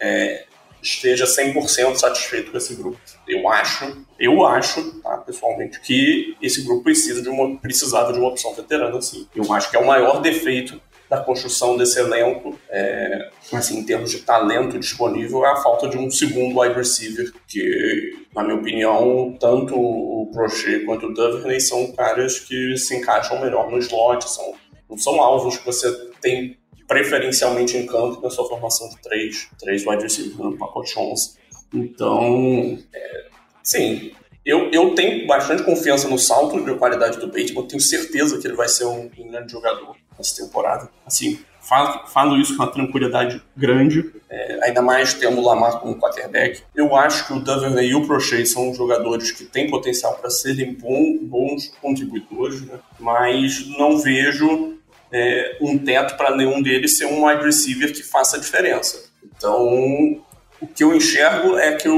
[0.00, 0.44] é,
[0.82, 2.98] esteja 100% satisfeito com esse grupo.
[3.26, 8.28] Eu acho, eu acho, tá, pessoalmente, que esse grupo precisa de uma, precisava de uma
[8.28, 9.26] opção veterana, sim.
[9.34, 14.12] Eu acho que é o maior defeito da construção desse elenco, é, assim, em termos
[14.12, 19.36] de talento disponível, é a falta de um segundo wide receiver, que, na minha opinião,
[19.40, 24.54] tanto o Prochet quanto o Duvernay são caras que se encaixam melhor no slot, são,
[24.88, 25.90] não são alvos que você
[26.20, 26.59] tem
[26.90, 31.34] preferencialmente em campo na sua formação de três, três wide receivers no pacote 11.
[31.72, 33.26] Então, é,
[33.62, 34.10] sim,
[34.44, 38.56] eu, eu tenho bastante confiança no salto de qualidade do Bateman, tenho certeza que ele
[38.56, 40.90] vai ser um, um grande jogador nessa temporada.
[41.06, 45.96] Assim, falo, falo isso com uma tranquilidade grande, é, ainda mais tendo o Lamar como
[45.96, 46.60] quarterback.
[46.74, 50.74] Eu acho que o Duvernay e o Prochet são jogadores que têm potencial para serem
[50.74, 52.80] bom, bons contribuidores, né?
[52.98, 54.79] mas não vejo
[55.12, 59.10] é, um teto para nenhum deles ser um wide receiver que faça a diferença.
[59.24, 60.22] Então,
[60.60, 61.88] o que eu enxergo é que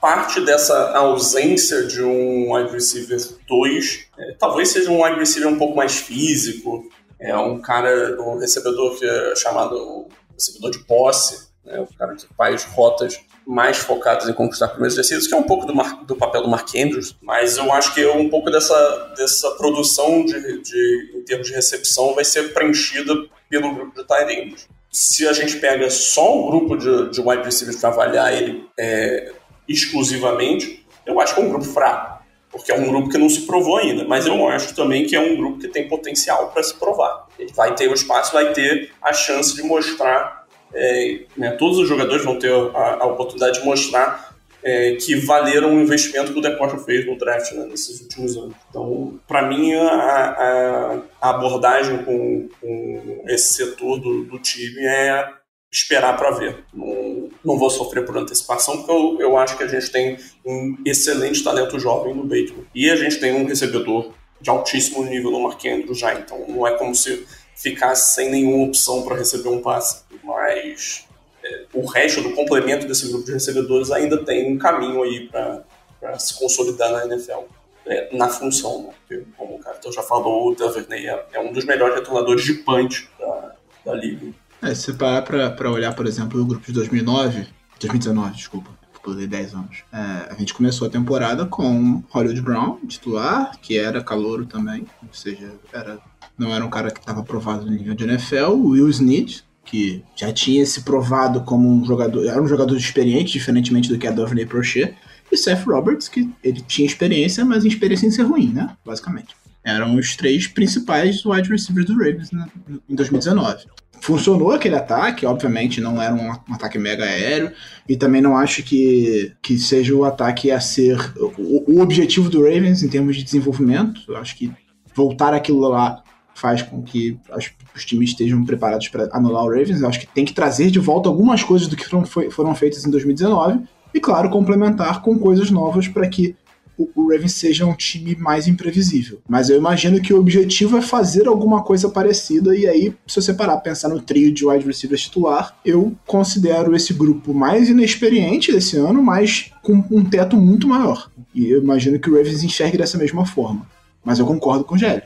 [0.00, 5.58] parte dessa ausência de um wide receiver 2 é, talvez seja um wide receiver um
[5.58, 11.80] pouco mais físico, é um cara, um recebedor que é chamado recebedor de posse, né,
[11.80, 15.66] um cara que faz rotas mais focadas em conquistar primeiros descidos, que é um pouco
[15.66, 19.50] do, Mar, do, papel do Mark Andrews, mas eu acho que um pouco dessa, dessa
[19.52, 23.14] produção de, de, em termos de recepção vai ser preenchida
[23.48, 27.80] pelo grupo de tight Se a gente pega só um grupo de, de wide receivers
[27.80, 29.32] para avaliar ele é,
[29.66, 33.46] exclusivamente, eu acho que é um grupo fraco, porque é um grupo que não se
[33.46, 36.74] provou ainda, mas eu acho também que é um grupo que tem potencial para se
[36.74, 37.26] provar.
[37.38, 40.37] Ele vai ter o espaço, vai ter a chance de mostrar
[40.74, 45.76] é, né, todos os jogadores vão ter a, a oportunidade de mostrar é, que valeram
[45.76, 48.54] o investimento que o Deportivo fez no draft né, nesses últimos anos.
[48.68, 55.28] Então, para mim, a, a, abordagem com, com, esse setor do, do time é
[55.70, 56.64] esperar para ver.
[56.72, 60.76] Não, não vou sofrer por antecipação, porque eu, eu acho que a gente tem um
[60.84, 62.66] excelente talento jovem no Bateman.
[62.74, 65.60] E a gente tem um recebedor de altíssimo nível no Mark
[65.92, 67.26] já, então não é como se
[67.56, 71.08] ficasse sem nenhuma opção para receber um passe mas
[71.42, 76.18] é, o resto do complemento desse grupo de recebedores ainda tem um caminho aí para
[76.18, 77.44] se consolidar na NFL.
[77.86, 78.90] É, na função, né?
[79.00, 82.52] Porque, como o Carter já falou, o Duvernay é, é, um dos melhores retornadores de
[82.52, 83.54] punch da,
[83.86, 84.30] da liga.
[84.60, 87.46] É, se parar para olhar, por exemplo, o grupo de 2009,
[87.80, 88.70] 2019, desculpa,
[89.02, 89.84] pulei 10 anos.
[89.90, 95.14] É, a gente começou a temporada com Hollywood Brown, titular, que era calouro também, ou
[95.14, 95.98] seja, era,
[96.36, 100.32] não era um cara que estava aprovado no nível de NFL, Will Snead, que já
[100.32, 104.46] tinha se provado como um jogador, era um jogador experiente, diferentemente do que a Dovney
[104.46, 104.94] Prochet,
[105.30, 108.70] e Seth Roberts, que ele tinha experiência, mas experiência em ser ruim, né?
[108.84, 109.36] Basicamente.
[109.62, 112.46] Eram os três principais wide receivers do Ravens né,
[112.88, 113.66] em 2019.
[114.00, 117.52] Funcionou aquele ataque, obviamente não era um, um, ataque mega aéreo,
[117.86, 120.98] e também não acho que, que seja o ataque a ser
[121.36, 124.00] o, o objetivo do Ravens em termos de desenvolvimento.
[124.08, 124.50] Eu acho que
[124.94, 126.02] voltar aquilo lá
[126.38, 129.80] faz com que as, os times estejam preparados para anular o Ravens.
[129.80, 132.54] Eu acho que tem que trazer de volta algumas coisas do que foram, foi, foram
[132.54, 133.60] feitas em 2019
[133.92, 136.36] e, claro, complementar com coisas novas para que
[136.78, 139.20] o, o Ravens seja um time mais imprevisível.
[139.28, 143.34] Mas eu imagino que o objetivo é fazer alguma coisa parecida, e aí, se você
[143.34, 148.76] parar pensar no trio de wide receivers titular, eu considero esse grupo mais inexperiente desse
[148.76, 151.10] ano, mas com um teto muito maior.
[151.34, 153.66] E eu imagino que o Ravens enxergue dessa mesma forma.
[154.04, 155.02] Mas eu concordo com o Gélio.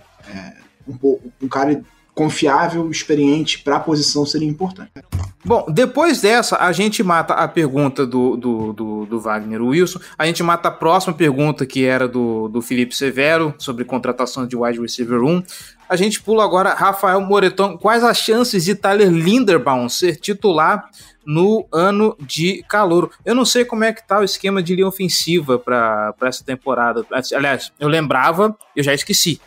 [0.86, 1.82] Um, um cara
[2.14, 4.90] confiável, experiente para a posição seria importante.
[5.44, 10.24] Bom, depois dessa, a gente mata a pergunta do, do, do, do, Wagner Wilson, a
[10.26, 14.80] gente mata a próxima pergunta, que era do, do Felipe Severo, sobre contratação de wide
[14.80, 15.42] receiver 1.
[15.88, 17.76] A gente pula agora Rafael Moreton.
[17.76, 20.88] Quais as chances de Tyler Linderbaum ser titular
[21.26, 23.10] no ano de calor?
[23.24, 27.04] Eu não sei como é que tá o esquema de linha ofensiva para essa temporada.
[27.34, 29.40] Aliás, eu lembrava, eu já esqueci.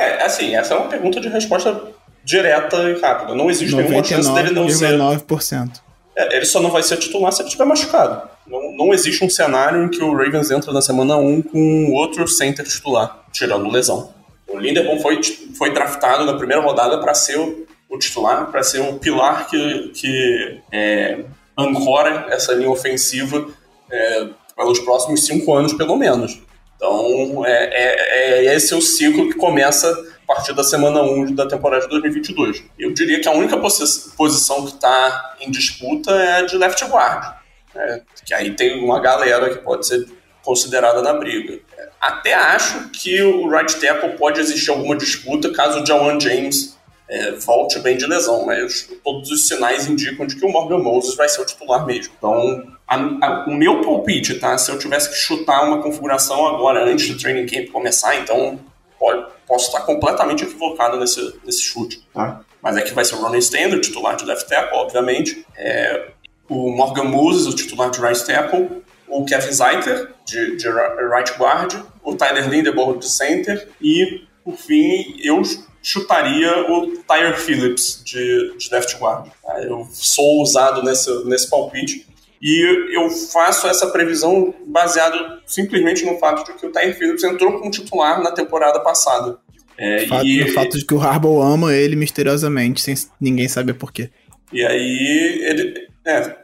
[0.00, 1.78] É, assim, essa é uma pergunta de resposta
[2.24, 3.34] direta e rápida.
[3.34, 4.96] Não existe nenhuma chance dele não ser.
[4.96, 5.80] 99%.
[6.16, 8.22] É, ele só não vai ser titular se ele estiver machucado.
[8.46, 12.26] Não, não existe um cenário em que o Ravens entra na semana 1 com outro
[12.26, 14.10] center titular, tirando lesão.
[14.48, 15.20] O Linderbaum foi,
[15.56, 19.92] foi draftado na primeira rodada para ser o, o titular, para ser o pilar que,
[19.94, 21.18] que é,
[21.58, 23.46] ancora essa linha ofensiva
[23.90, 26.40] é, pelos próximos cinco anos, pelo menos.
[26.80, 29.86] Então, é, é, é esse é o ciclo que começa
[30.26, 32.64] a partir da semana 1 da temporada de 2022.
[32.78, 37.34] Eu diria que a única posição que está em disputa é a de left guard,
[37.74, 38.00] né?
[38.24, 40.06] que aí tem uma galera que pode ser
[40.42, 41.60] considerada na briga.
[42.00, 46.78] Até acho que o right tackle pode existir alguma disputa caso o Jawan James
[47.10, 51.14] é, volte bem de lesão, mas todos os sinais indicam de que o Morgan Moses
[51.14, 52.14] vai ser o titular mesmo.
[52.16, 54.58] Então, a, a, o meu palpite, tá?
[54.58, 58.58] Se eu tivesse que chutar uma configuração agora, antes do training camp começar, então
[58.98, 62.40] pode, posso estar completamente equivocado nesse, nesse chute, tá?
[62.60, 65.46] Mas é que vai ser o Ronnie Stanley, o titular de left tackle, obviamente.
[65.56, 66.08] É,
[66.48, 68.82] o Morgan Moses, o titular de right tackle.
[69.08, 71.74] O Kevin Zeiter, de, de right guard.
[72.02, 73.68] O Tyler Lindeborg, de center.
[73.80, 75.40] E, por fim, eu
[75.82, 79.30] chutaria o Tyre Phillips, de, de left guard.
[79.42, 79.62] Tá?
[79.62, 82.09] Eu sou usado nesse, nesse palpite
[82.40, 87.58] e eu faço essa previsão baseado simplesmente no fato de que o Tyre Phillips entrou
[87.58, 89.38] como titular na temporada passada.
[89.76, 90.42] É, fato, e...
[90.42, 94.10] O fato de que o Harbaugh ama ele misteriosamente, sem ninguém saber porquê.
[94.52, 95.88] E aí, ele.
[96.04, 96.36] É,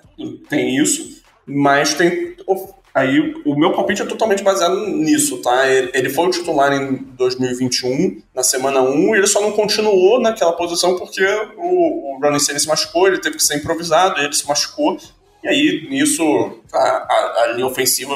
[0.49, 2.37] tem isso, mas tem.
[2.95, 5.69] Aí, o meu palpite é totalmente baseado nisso, tá?
[5.69, 10.53] Ele foi o titular em 2021, na semana 1, e ele só não continuou naquela
[10.53, 11.23] posição porque
[11.59, 14.97] o, o Ronnie Stanley se machucou, ele teve que ser improvisado, ele se machucou,
[15.43, 18.15] e aí, nisso, a, a, a linha ofensiva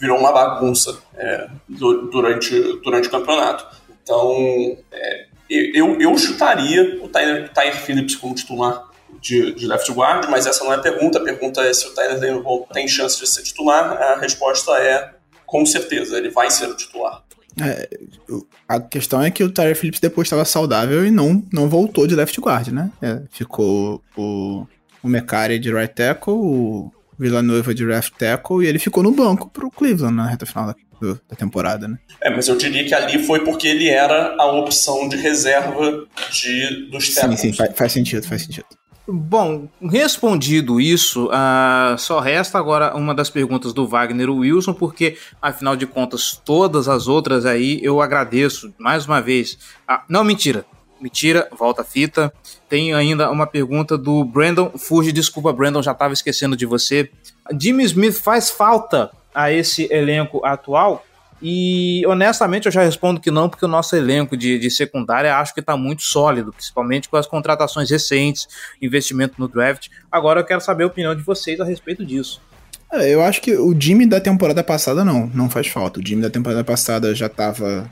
[0.00, 3.66] virou uma bagunça é, durante, durante o campeonato.
[4.02, 10.28] Então, é, eu, eu chutaria o Tyler, Tyler Phillips como titular de, de, left guard,
[10.28, 11.18] mas essa não é a pergunta.
[11.18, 13.92] A pergunta é se o Tyler Linderbaum tem chance de ser titular.
[13.92, 15.14] A resposta é
[15.46, 17.22] com certeza, ele vai ser o titular.
[17.60, 17.88] É,
[18.68, 22.16] a questão é que o Tyler Phillips depois estava saudável e não, não voltou de
[22.16, 22.90] left guard, né?
[23.00, 24.66] É, ficou o
[25.04, 29.48] o Mecari de right tackle, o Villanueva de left tackle, e ele ficou no banco
[29.50, 30.74] pro Cleveland na reta final da,
[31.28, 31.98] da temporada, né?
[32.20, 36.90] É, mas eu diria que ali foi porque ele era a opção de reserva de,
[36.90, 37.40] dos tackles.
[37.40, 38.66] Sim, sim, faz, faz sentido, faz sentido.
[39.06, 45.76] Bom, respondido isso, uh, só resta agora uma das perguntas do Wagner Wilson, porque afinal
[45.76, 49.58] de contas, todas as outras aí eu agradeço mais uma vez.
[49.86, 50.64] Ah, não, mentira,
[51.04, 52.32] mentira, volta a fita.
[52.66, 55.12] Tem ainda uma pergunta do Brandon Fuji.
[55.12, 57.10] Desculpa, Brandon, já estava esquecendo de você.
[57.60, 61.04] Jimmy Smith faz falta a esse elenco atual?
[61.42, 65.52] E honestamente eu já respondo que não, porque o nosso elenco de, de secundária acho
[65.52, 68.48] que está muito sólido, principalmente com as contratações recentes,
[68.80, 69.88] investimento no draft.
[70.10, 72.40] Agora eu quero saber a opinião de vocês a respeito disso.
[72.90, 76.00] É, eu acho que o Jimmy da temporada passada não, não faz falta.
[76.00, 77.90] O Jimmy da temporada passada já estava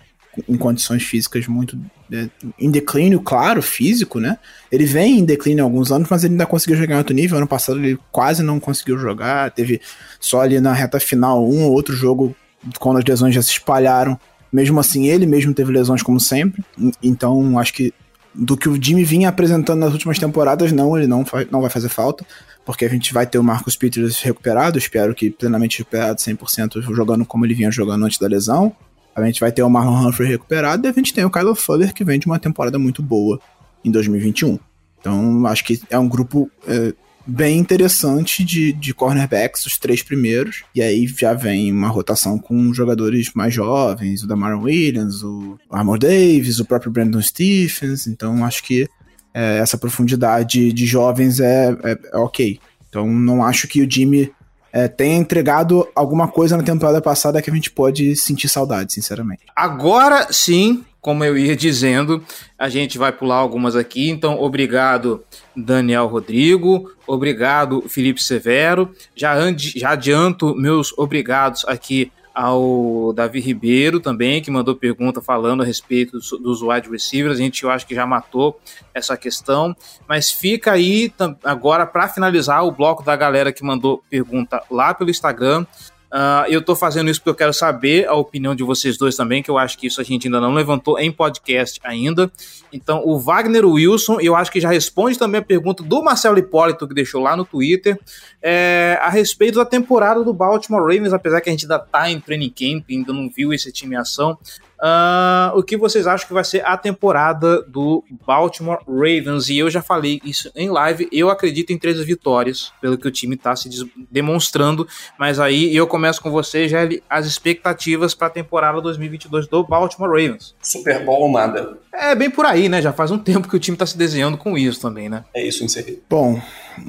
[0.48, 1.78] em condições físicas muito
[2.10, 4.38] é, em declínio, claro, físico, né?
[4.70, 7.38] Ele vem em declínio há alguns anos, mas ele ainda conseguiu jogar em alto nível.
[7.38, 9.80] Ano passado ele quase não conseguiu jogar, teve
[10.18, 12.34] só ali na reta final um ou outro jogo
[12.78, 14.18] quando as lesões já se espalharam.
[14.52, 16.62] Mesmo assim, ele mesmo teve lesões como sempre.
[17.02, 17.92] Então, acho que
[18.34, 21.88] do que o Jimmy vinha apresentando nas últimas temporadas, não, ele não, não vai fazer
[21.88, 22.24] falta,
[22.64, 27.26] porque a gente vai ter o Marcus Peters recuperado, espero que plenamente recuperado, 100%, jogando
[27.26, 28.74] como ele vinha jogando antes da lesão.
[29.14, 31.92] A gente vai ter o Marlon Humphrey recuperado e a gente tem o Kylo Fuller
[31.92, 33.38] que vem de uma temporada muito boa
[33.84, 34.58] em 2021.
[34.98, 36.94] Então, acho que é um grupo é,
[37.26, 40.62] bem interessante de, de cornerbacks, os três primeiros.
[40.74, 45.98] E aí já vem uma rotação com jogadores mais jovens, o Damaron Williams, o Armor
[45.98, 48.06] Davis, o próprio Brandon Stephens.
[48.06, 48.88] Então, acho que
[49.34, 52.58] é, essa profundidade de jovens é, é, é ok.
[52.88, 54.30] Então, não acho que o Jimmy
[54.72, 59.42] é, tenha entregado alguma coisa na temporada passada que a gente pode sentir saudade, sinceramente.
[59.54, 62.24] Agora sim, como eu ia dizendo,
[62.56, 64.08] a gente vai pular algumas aqui.
[64.08, 65.22] Então, obrigado,
[65.54, 66.90] Daniel Rodrigo.
[67.06, 68.94] Obrigado, Felipe Severo.
[69.14, 75.66] Já, já adianto meus obrigados aqui ao Davi Ribeiro também, que mandou pergunta falando a
[75.66, 77.38] respeito dos, wide receivers.
[77.38, 78.60] A gente eu acho que já matou
[78.94, 79.76] essa questão,
[80.08, 81.12] mas fica aí
[81.44, 85.66] agora para finalizar o bloco da galera que mandou pergunta lá pelo Instagram.
[86.12, 89.42] Uh, eu estou fazendo isso porque eu quero saber a opinião de vocês dois também,
[89.42, 92.30] que eu acho que isso a gente ainda não levantou em podcast ainda.
[92.70, 96.86] Então, o Wagner Wilson, eu acho que já responde também a pergunta do Marcelo Hipólito,
[96.86, 97.98] que deixou lá no Twitter,
[98.42, 102.20] é, a respeito da temporada do Baltimore Ravens, apesar que a gente ainda está em
[102.20, 104.38] training camp, ainda não viu esse time em ação.
[104.82, 109.48] Uh, o que vocês acham que vai ser a temporada do Baltimore Ravens?
[109.48, 111.08] E eu já falei isso em live.
[111.12, 113.68] Eu acredito em três vitórias, pelo que o time está se
[114.10, 114.84] demonstrando.
[115.16, 120.10] Mas aí eu começo com você, Gelli, as expectativas para a temporada 2022 do Baltimore
[120.10, 120.52] Ravens.
[120.60, 121.78] Super Bowl ou nada?
[121.92, 122.82] É bem por aí, né?
[122.82, 125.24] Já faz um tempo que o time está se desenhando com isso também, né?
[125.32, 126.02] É isso, encerrei.
[126.10, 126.42] Bom,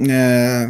[0.10, 0.68] é...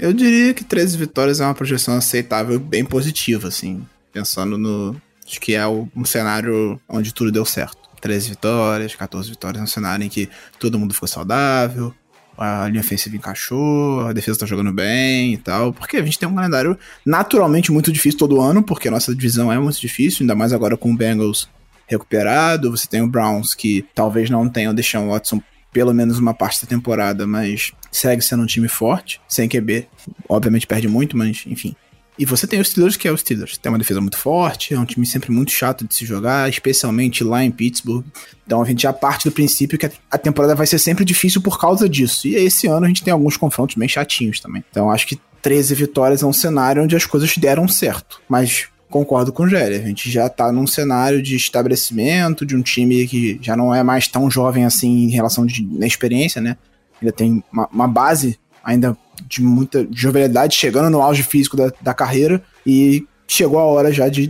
[0.00, 3.86] eu diria que 13 vitórias é uma projeção aceitável, bem positiva, assim.
[4.12, 7.78] Pensando no, Acho que é um cenário onde tudo deu certo.
[8.00, 10.28] 13 vitórias, 14 vitórias, é um cenário em que
[10.58, 11.94] todo mundo ficou saudável,
[12.36, 16.28] a linha ofensiva encaixou, a defesa tá jogando bem e tal, porque a gente tem
[16.28, 20.34] um calendário naturalmente muito difícil todo ano, porque a nossa divisão é muito difícil, ainda
[20.34, 21.48] mais agora com o Bengals
[21.86, 25.40] recuperado, você tem o Browns que talvez não tenha o Deshaun Watson
[25.72, 29.88] pelo menos uma parte da temporada, mas segue sendo um time forte, sem QB,
[30.28, 31.74] obviamente perde muito, mas enfim,
[32.16, 33.58] e você tem os Steelers, que é os Steelers.
[33.58, 37.24] Tem uma defesa muito forte, é um time sempre muito chato de se jogar, especialmente
[37.24, 38.04] lá em Pittsburgh.
[38.46, 41.58] Então a gente já parte do princípio que a temporada vai ser sempre difícil por
[41.58, 42.28] causa disso.
[42.28, 44.64] E esse ano a gente tem alguns confrontos bem chatinhos também.
[44.70, 48.20] Então acho que 13 vitórias é um cenário onde as coisas deram certo.
[48.28, 52.62] Mas concordo com o Géry, a gente já tá num cenário de estabelecimento, de um
[52.62, 56.56] time que já não é mais tão jovem assim em relação de, na experiência, né?
[57.02, 58.96] Ainda tem uma, uma base ainda
[59.26, 64.08] de muita jovialidade, chegando no auge físico da, da carreira e chegou a hora já
[64.08, 64.28] de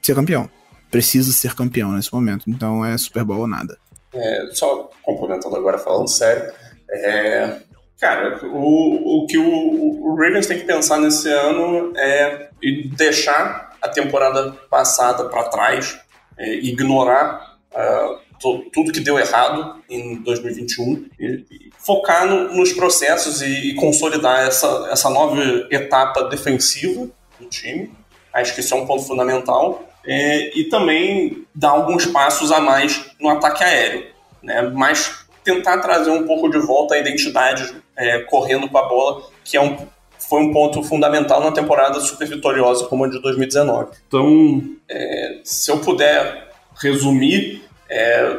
[0.00, 0.48] ser campeão.
[0.90, 3.78] Precisa ser campeão nesse momento, então é Super Bowl ou nada.
[4.14, 6.52] É, só complementando agora, falando sério,
[6.90, 7.56] é,
[7.98, 12.50] cara, o, o que o, o, Ravens tem que pensar nesse ano é
[12.94, 15.98] deixar a temporada passada para trás,
[16.38, 18.21] é, ignorar uh,
[18.72, 24.46] tudo que deu errado em 2021 e, e focar no, nos processos e, e, consolidar
[24.46, 25.40] essa, essa nova
[25.70, 27.92] etapa defensiva do time.
[28.32, 29.88] Acho que isso é um ponto fundamental.
[30.04, 34.06] É, e também dar alguns passos a mais no ataque aéreo.
[34.42, 34.62] Né?
[34.74, 39.56] Mas tentar trazer um pouco de volta a identidade é, correndo com a bola, que
[39.56, 39.76] é um,
[40.18, 43.92] foi um ponto fundamental na temporada super vitoriosa como a de 2019.
[44.06, 47.62] Então, é, se eu puder resumir,
[47.92, 48.38] é,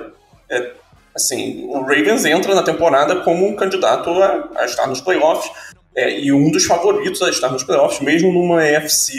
[0.50, 0.72] é,
[1.16, 5.52] assim, o Ravens entra na temporada como um candidato a, a estar nos playoffs
[5.96, 9.14] é, e um dos favoritos a estar nos playoffs, mesmo numa EFC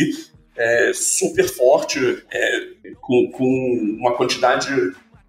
[0.57, 2.67] é, super forte, é,
[3.01, 4.71] com, com, uma quantidade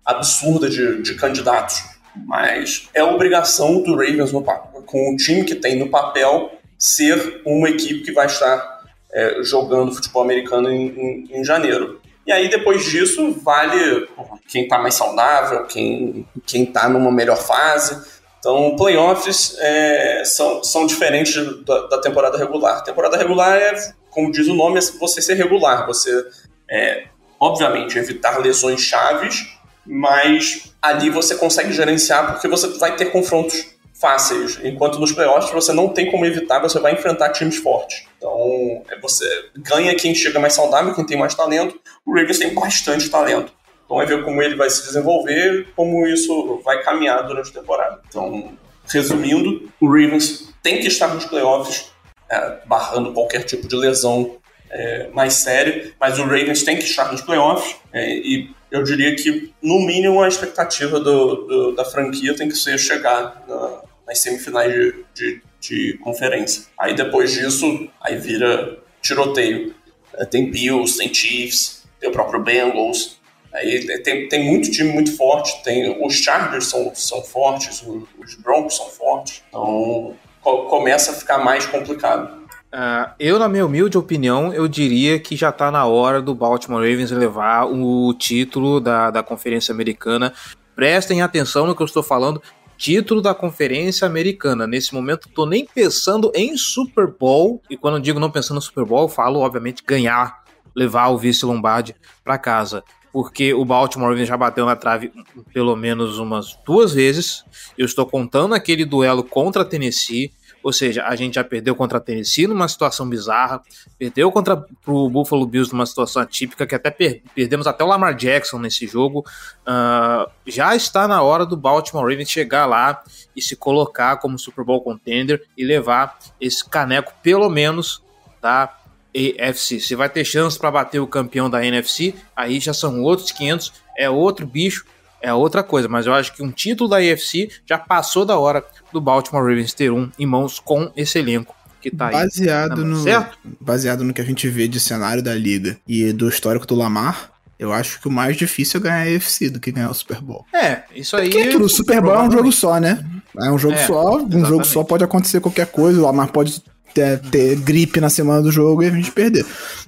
[0.03, 1.83] absurda de, de, candidatos.
[2.25, 7.69] Mas é obrigação do Ravens, no, com o time que tem no papel, ser uma
[7.69, 12.01] equipe que vai estar é, jogando futebol americano em, em, em janeiro.
[12.25, 14.07] E aí, depois disso, vale
[14.47, 18.01] quem está mais saudável, quem, quem tá numa melhor fase.
[18.39, 22.83] Então, playoffs é, são, são diferentes da, da, temporada regular.
[22.83, 23.75] temporada regular é,
[24.09, 25.85] como diz o nome, é você ser regular.
[25.85, 26.25] Você,
[26.69, 27.05] é,
[27.39, 29.47] obviamente, evitar lesões chaves,
[29.85, 35.71] mas ali você consegue gerenciar porque você vai ter confrontos fáceis, enquanto nos playoffs você
[35.71, 38.05] não tem como evitar, você vai enfrentar times fortes.
[38.17, 39.25] Então, é você
[39.57, 41.79] ganha quem chega mais saudável, quem tem mais talento.
[42.05, 43.53] O Ravens tem bastante talento.
[43.85, 48.01] Então, é ver como ele vai se desenvolver, como isso vai caminhar durante a temporada.
[48.07, 51.91] Então, resumindo, o Ravens tem que estar nos playoffs,
[52.29, 54.37] é, barrando qualquer tipo de lesão
[54.69, 59.15] é, mais séria, mas o Ravens tem que estar nos playoffs é, e eu diria
[59.15, 64.19] que, no mínimo, a expectativa do, do, da franquia tem que ser chegar na, nas
[64.19, 66.63] semifinais de, de, de, conferência.
[66.79, 69.73] Aí depois disso, aí vira tiroteio.
[70.13, 73.19] É, tem Bills, tem Chiefs, tem o próprio Bengals.
[73.53, 75.63] Aí tem, tem muito time muito forte.
[75.63, 77.81] Tem, os Chargers são, são fortes,
[78.17, 79.43] os Broncos são fortes.
[79.47, 82.44] Então começa a ficar mais complicado.
[82.75, 86.81] Uh, eu, na minha humilde opinião, eu diria que já está na hora do Baltimore
[86.81, 90.33] Ravens levar o título da, da Conferência Americana.
[90.75, 92.41] Prestem atenção no que eu estou falando.
[92.77, 94.67] título da Conferência Americana.
[94.67, 97.61] Nesse momento, tô nem pensando em Super Bowl.
[97.69, 100.43] E quando eu digo não pensando no Super Bowl, falo, obviamente, ganhar,
[100.75, 101.95] levar o vice Lombardi
[102.25, 102.83] para casa.
[103.13, 105.13] Porque o Baltimore Ravens já bateu na trave
[105.53, 107.45] pelo menos umas duas vezes.
[107.77, 110.33] Eu estou contando aquele duelo contra a Tennessee.
[110.65, 113.61] Ou seja, a gente já perdeu contra a Tennessee numa situação bizarra,
[113.99, 118.15] perdeu contra o Buffalo Bills numa situação atípica, que até per perdemos até o Lamar
[118.15, 119.23] Jackson nesse jogo.
[119.61, 123.03] Uh, já está na hora do Baltimore Ravens chegar lá
[123.35, 128.01] e se colocar como Super Bowl contender e levar esse caneco, pelo menos,
[128.41, 128.75] da
[129.15, 129.79] AFC.
[129.79, 133.71] Se vai ter chance para bater o campeão da NFC, aí já são outros 500,
[133.95, 134.83] é outro bicho
[135.25, 138.63] é outra coisa, mas eu acho que um título da AFC já passou da hora
[138.93, 142.87] do Baltimore Ravens ter um em mãos com esse elenco que tá baseado aí.
[142.87, 143.37] No, certo?
[143.59, 147.31] Baseado no que a gente vê de cenário da liga e do histórico do Lamar,
[147.57, 150.21] eu acho que o mais difícil é ganhar a AFC do que ganhar o Super
[150.21, 150.45] Bowl.
[150.53, 151.29] É, isso aí.
[151.29, 153.03] Porque aquilo, o Super Bowl é um jogo só, né?
[153.39, 154.47] É um jogo É, só, um exatamente.
[154.47, 156.61] jogo só pode acontecer qualquer coisa, o Lamar pode
[156.93, 159.45] ter, ter gripe na semana do jogo e a gente perder.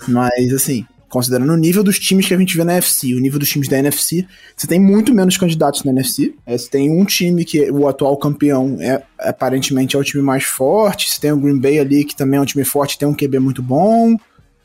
[0.08, 3.40] Mas, assim, considerando o nível dos times que a gente vê na NFC, o nível
[3.40, 6.34] dos times da NFC, você tem muito menos candidatos na NFC.
[6.46, 10.44] É, você tem um time que o atual campeão é aparentemente é o time mais
[10.44, 13.16] forte, você tem o Green Bay ali que também é um time forte, tem um
[13.16, 14.16] QB muito bom.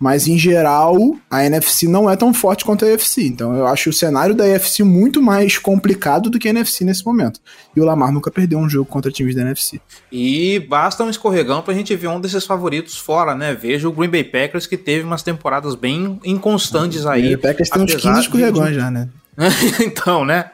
[0.03, 0.97] Mas em geral,
[1.31, 3.23] a NFC não é tão forte quanto a AFC.
[3.25, 7.07] Então eu acho o cenário da AFC muito mais complicado do que a NFC nesse
[7.07, 7.39] momento.
[7.77, 9.81] E o Lamar nunca perdeu um jogo contra times da NFC.
[10.11, 13.55] E basta um escorregão pra gente ver um desses favoritos fora, né?
[13.55, 17.37] Veja o Green Bay Packers que teve umas temporadas bem inconstantes aí.
[17.37, 19.09] o Packers tem uns apesar 15 de- escorregões já, né?
[19.87, 20.51] então, né?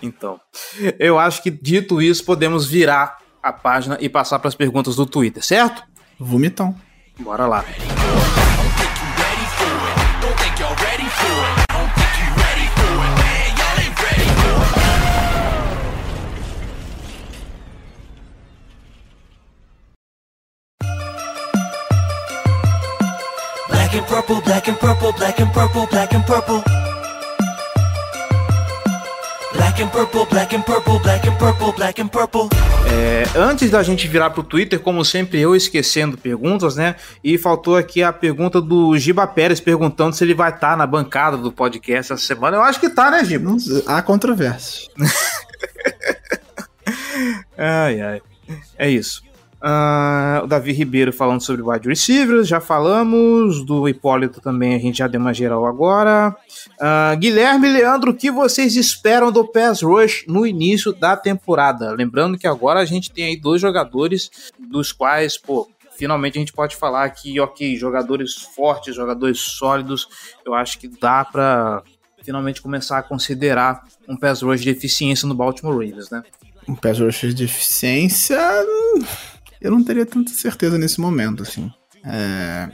[0.00, 0.38] Então,
[1.00, 5.04] eu acho que dito isso, podemos virar a página e passar para as perguntas do
[5.06, 5.82] Twitter, certo?
[6.20, 6.72] Vomitão.
[7.18, 7.64] Bora lá.
[23.96, 26.62] And purple, black and purple, black and purple, black and purple.
[29.54, 32.48] Black and purple, black and purple, black and purple, black and purple.
[32.90, 36.96] É, antes da gente virar pro Twitter, como sempre, eu esquecendo perguntas, né?
[37.24, 41.36] E faltou aqui a pergunta do Giba Pérez perguntando se ele vai estar na bancada
[41.36, 42.56] do podcast essa semana.
[42.56, 43.56] Eu acho que tá, né, Giba?
[43.86, 44.88] Há controvérsias.
[47.58, 48.22] Ai, ai.
[48.78, 49.22] É isso.
[49.60, 53.64] Ah, o Davi Ribeiro falando sobre wide receivers, já falamos.
[53.64, 56.36] Do Hipólito também a gente já deu uma geral agora.
[56.80, 61.92] Ah, Guilherme Leandro, o que vocês esperam do Pass Rush no início da temporada?
[61.92, 66.52] Lembrando que agora a gente tem aí dois jogadores dos quais, pô, finalmente a gente
[66.52, 70.06] pode falar que, ok, jogadores fortes, jogadores sólidos,
[70.44, 71.82] eu acho que dá pra
[72.22, 76.22] finalmente começar a considerar um pass rush de eficiência no Baltimore Ravens, né?
[76.68, 78.38] Um pass rush de eficiência.
[79.66, 81.70] Eu não teria tanta certeza nesse momento, assim.
[82.04, 82.68] É,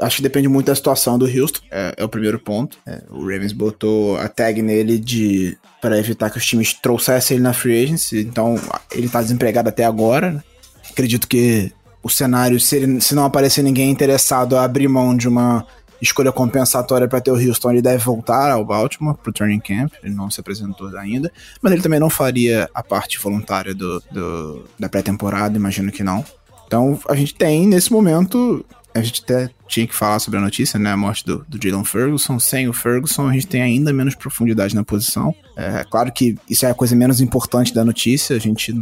[0.00, 2.78] Acho que depende muito da situação do Houston, é, é o primeiro ponto.
[2.84, 7.44] É, o Ravens botou a tag nele de para evitar que os times trouxessem ele
[7.44, 8.56] na free agency, então
[8.90, 10.32] ele tá desempregado até agora.
[10.32, 10.42] né?
[10.90, 11.70] Acredito que
[12.02, 15.64] o cenário, se, ele- se não aparecer ninguém interessado a abrir mão de uma
[16.04, 19.92] escolha compensatória para ter o Houston, ele deve voltar ao Baltimore pro training camp.
[20.02, 24.64] Ele não se apresentou ainda, mas ele também não faria a parte voluntária do, do-
[24.78, 26.24] da pré-temporada, imagino que não.
[26.66, 28.64] Então a gente tem nesse momento.
[28.94, 30.92] A gente até tinha que falar sobre a notícia, né?
[30.92, 32.38] A morte do, do Jalen Ferguson.
[32.38, 35.34] Sem o Ferguson, a gente tem ainda menos profundidade na posição.
[35.56, 38.36] É claro que isso é a coisa menos importante da notícia.
[38.36, 38.72] A gente.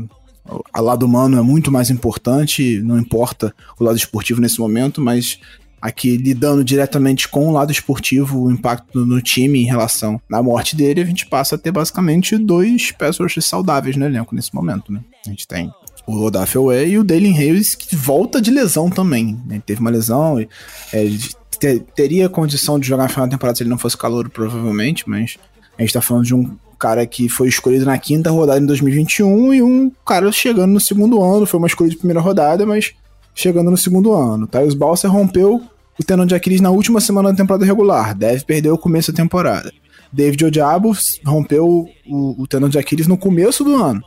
[0.45, 5.39] O lado humano é muito mais importante, não importa o lado esportivo nesse momento, mas
[5.83, 10.77] aqui lidando diretamente com o lado esportivo, o impacto no time em relação à morte
[10.77, 15.01] dele, a gente passa a ter basicamente dois rushers saudáveis no elenco nesse momento, né?
[15.27, 15.73] A gente tem
[16.07, 19.35] o Rodolfo e o Dalen Hayes, que volta de lesão também.
[19.47, 19.57] né?
[19.57, 20.49] Ele teve uma lesão, e,
[20.93, 21.19] é, ele
[21.59, 25.09] te- teria condição de jogar na final da temporada se ele não fosse calor, provavelmente,
[25.09, 25.37] mas
[25.79, 29.55] a gente tá falando de um cara que foi escolhido na quinta rodada em 2021
[29.55, 32.93] e um cara chegando no segundo ano, foi uma escolha de primeira rodada, mas
[33.35, 34.47] chegando no segundo ano.
[34.47, 35.63] Tyus Balser rompeu
[35.99, 39.17] o tendão de Aquiles na última semana da temporada regular, deve perder o começo da
[39.17, 39.73] temporada.
[40.13, 40.93] David Odiabo
[41.25, 44.03] rompeu o, o tendão de Aquiles no começo do ano.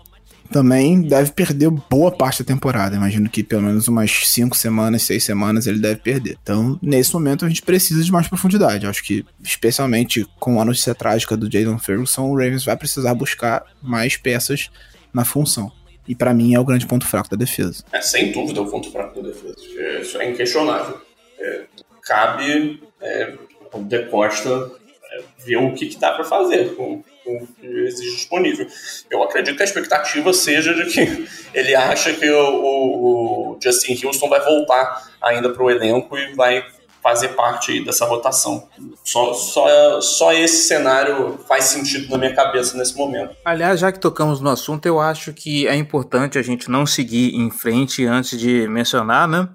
[0.52, 2.96] Também deve perder boa parte da temporada.
[2.96, 6.38] Imagino que pelo menos umas 5 semanas, 6 semanas ele deve perder.
[6.42, 8.86] Então, nesse momento, a gente precisa de mais profundidade.
[8.86, 13.64] Acho que, especialmente com a notícia trágica do Jalen Ferguson, o Ravens vai precisar buscar
[13.82, 14.70] mais peças
[15.12, 15.72] na função.
[16.08, 17.84] E pra mim é o grande ponto fraco da defesa.
[17.92, 19.56] É, sem dúvida, é o ponto fraco da defesa.
[20.02, 21.02] Isso é inquestionável.
[21.40, 21.64] É,
[22.04, 23.34] cabe é,
[23.72, 24.72] ao De Costa
[25.12, 28.68] é, ver o que, que dá para fazer com, com o que existe disponível.
[29.10, 34.06] Eu acredito que a expectativa seja de que ele acha que o, o, o Justin
[34.06, 36.64] Houston vai voltar ainda para o elenco e vai
[37.06, 38.68] fazer parte dessa rotação.
[39.04, 43.36] Só, só, só esse cenário faz sentido na minha cabeça nesse momento.
[43.46, 47.36] Aliás, já que tocamos no assunto, eu acho que é importante a gente não seguir
[47.36, 49.48] em frente antes de mencionar, né?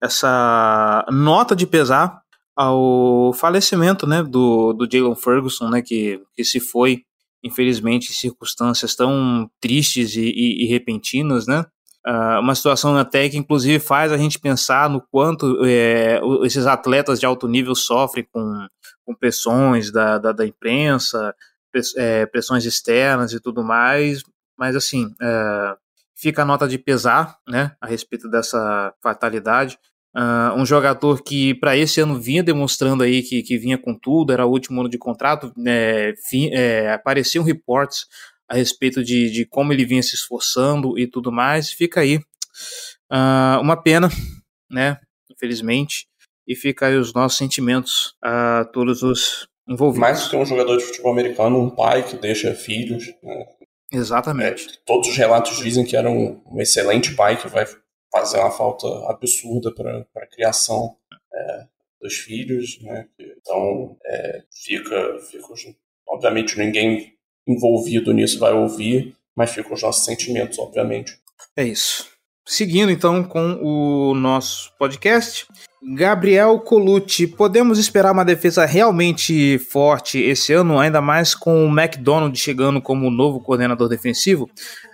[0.00, 2.22] Essa nota de pesar
[2.56, 7.02] ao falecimento, né, do, do Jalen Ferguson, né, que, que se foi,
[7.42, 11.64] infelizmente, em circunstâncias tão tristes e, e, e repentinas, né?
[12.06, 17.20] Uh, uma situação até que inclusive faz a gente pensar no quanto é, esses atletas
[17.20, 18.66] de alto nível sofrem com,
[19.04, 21.32] com pressões da, da, da imprensa,
[21.96, 24.24] é, pressões externas e tudo mais,
[24.58, 25.76] mas assim, é,
[26.16, 29.78] fica a nota de pesar né, a respeito dessa fatalidade.
[30.14, 34.30] Uh, um jogador que para esse ano vinha demonstrando aí que, que vinha com tudo,
[34.30, 36.12] era o último ano de contrato, é,
[36.52, 38.06] é, apareciam reports
[38.52, 41.72] a respeito de, de como ele vinha se esforçando e tudo mais.
[41.72, 42.18] Fica aí
[43.10, 44.10] uh, uma pena,
[44.70, 45.00] né?
[45.30, 46.06] Infelizmente.
[46.46, 50.00] E fica aí os nossos sentimentos a todos os envolvidos.
[50.00, 53.06] Mais que um jogador de futebol americano, um pai que deixa filhos.
[53.22, 53.46] Né?
[53.90, 54.68] Exatamente.
[54.68, 57.64] É, todos os relatos dizem que era um, um, excelente pai que vai
[58.12, 60.94] fazer uma falta absurda para a criação
[61.32, 61.64] é,
[62.02, 63.08] dos filhos, né?
[63.18, 65.46] Então é, fica, fica,
[66.06, 71.18] obviamente ninguém envolvido nisso vai ouvir, mas ficam os nossos sentimentos, obviamente.
[71.56, 72.06] É isso.
[72.46, 75.46] Seguindo então com o nosso podcast,
[75.84, 82.38] Gabriel Colucci, podemos esperar uma defesa realmente forte esse ano, ainda mais com o McDonald
[82.38, 84.48] chegando como novo coordenador defensivo?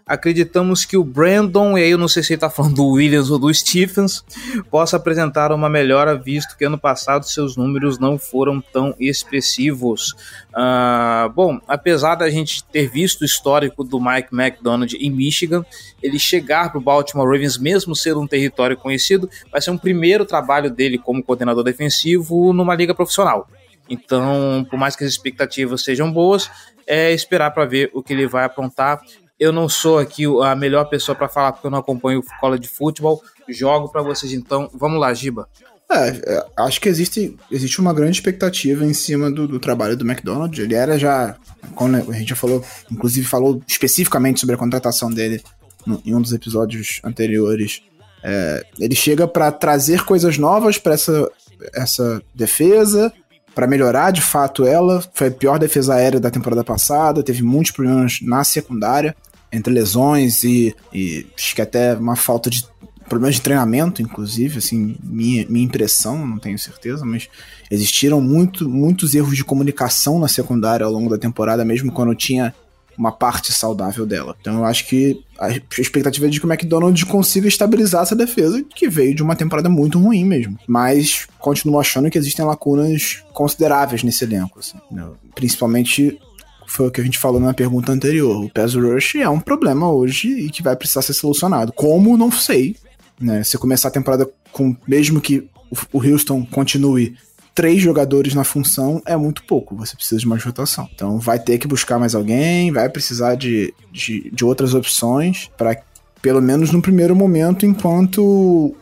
[0.09, 3.31] acreditamos que o Brandon, e aí eu não sei se ele está falando do Williams
[3.31, 4.25] ou do Stephens,
[4.71, 10.15] possa apresentar uma melhora, visto que ano passado seus números não foram tão expressivos.
[10.49, 15.65] Uh, bom, apesar da gente ter visto o histórico do Mike McDonald em Michigan,
[16.03, 20.25] ele chegar para o Baltimore Ravens, mesmo sendo um território conhecido, vai ser um primeiro
[20.25, 23.47] trabalho dele como coordenador defensivo numa liga profissional.
[23.91, 26.51] Então, por mais que as expectativas sejam boas,
[26.87, 29.03] é esperar para ver o que ele vai aprontar
[29.39, 32.67] eu não sou aqui a melhor pessoa para falar porque eu não acompanho escola de
[32.67, 33.23] futebol.
[33.49, 34.69] Jogo para vocês então.
[34.75, 35.49] Vamos lá, Giba.
[35.91, 40.05] É, é, acho que existe, existe uma grande expectativa em cima do, do trabalho do
[40.05, 40.59] McDonald's.
[40.59, 41.37] Ele era já,
[41.77, 45.41] a gente já falou, inclusive falou especificamente sobre a contratação dele
[45.87, 47.81] no, em um dos episódios anteriores.
[48.23, 51.31] É, ele chega para trazer coisas novas para essa,
[51.73, 53.13] essa defesa,
[53.55, 55.03] para melhorar de fato ela.
[55.13, 59.15] Foi a pior defesa aérea da temporada passada, teve muitos problemas na secundária
[59.51, 62.65] entre lesões e, e acho que até uma falta de
[63.09, 67.29] problemas de treinamento, inclusive, assim, minha, minha impressão, não tenho certeza, mas
[67.71, 72.55] existiram muito, muitos erros de comunicação na secundária ao longo da temporada, mesmo quando tinha
[72.99, 74.37] uma parte saudável dela.
[74.41, 78.63] Então eu acho que a expectativa é de que o McDonald's consiga estabilizar essa defesa,
[78.75, 80.59] que veio de uma temporada muito ruim mesmo.
[80.67, 85.09] Mas continuo achando que existem lacunas consideráveis nesse elenco, assim, né?
[85.35, 86.19] principalmente
[86.67, 88.45] foi o que a gente falou na pergunta anterior.
[88.45, 91.73] O pass rush é um problema hoje e que vai precisar ser solucionado.
[91.73, 92.77] Como, não sei.
[93.19, 93.43] Né?
[93.43, 95.49] Se começar a temporada com, mesmo que
[95.93, 97.17] o Houston continue
[97.59, 99.75] três jogadores na função, é muito pouco.
[99.75, 100.89] Você precisa de mais rotação.
[100.95, 105.77] Então vai ter que buscar mais alguém, vai precisar de, de, de outras opções para
[106.23, 108.77] pelo menos no primeiro momento, enquanto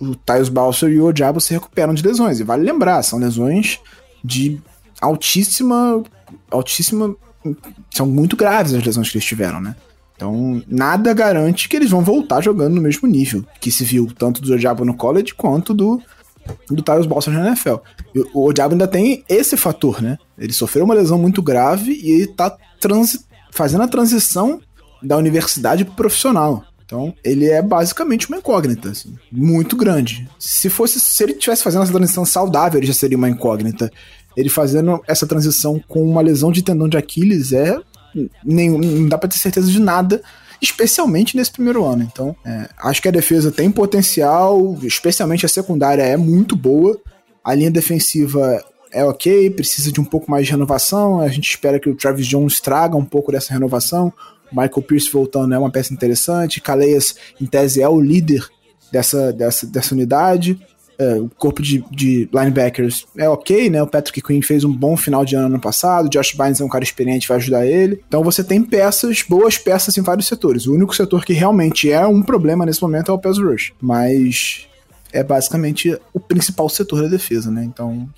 [0.00, 2.40] o Tyus Balser e o Odiabo se recuperam de lesões.
[2.40, 3.78] E vale lembrar, são lesões
[4.24, 4.60] de
[5.00, 6.02] altíssima
[6.50, 7.14] altíssima.
[7.88, 9.76] São muito graves as lesões que eles tiveram, né?
[10.16, 14.42] Então, nada garante que eles vão voltar jogando no mesmo nível que se viu tanto
[14.42, 16.02] do Odiabo no college quanto do,
[16.68, 17.76] do Tyus Balser na NFL.
[18.32, 20.18] O Odiabo ainda tem esse fator, né?
[20.38, 22.56] Ele sofreu uma lesão muito grave e ele tá
[23.50, 24.60] fazendo a transição
[25.02, 26.64] da universidade pro profissional.
[26.84, 30.28] Então, ele é basicamente uma incógnita, assim, muito grande.
[30.38, 33.90] Se fosse, se ele tivesse fazendo essa transição saudável, ele já seria uma incógnita
[34.36, 37.76] ele fazendo essa transição com uma lesão de tendão de Aquiles é.
[38.44, 40.22] Nem, não dá pra ter certeza de nada,
[40.62, 42.04] especialmente nesse primeiro ano.
[42.04, 46.98] Então, é, acho que a defesa tem potencial, especialmente a secundária é muito boa.
[47.44, 51.20] A linha defensiva é ok, precisa de um pouco mais de renovação.
[51.20, 54.12] A gente espera que o Travis Jones traga um pouco dessa renovação.
[54.52, 56.60] Michael Pierce voltando é uma peça interessante.
[56.60, 58.46] Caleias, em tese, é o líder
[58.92, 60.60] dessa, dessa, dessa unidade.
[61.02, 63.82] É, o corpo de, de, linebackers é ok, né?
[63.82, 66.68] O Patrick Quinn fez um bom final de ano ano passado, Josh Bynes é um
[66.68, 68.00] cara experiente, vai ajudar ele.
[68.06, 70.66] Então você tem peças, boas peças em vários setores.
[70.66, 74.68] O único setor que realmente é um problema nesse momento é o pass rush, mas
[75.12, 77.64] é basicamente o principal setor da defesa, né?
[77.64, 78.08] Então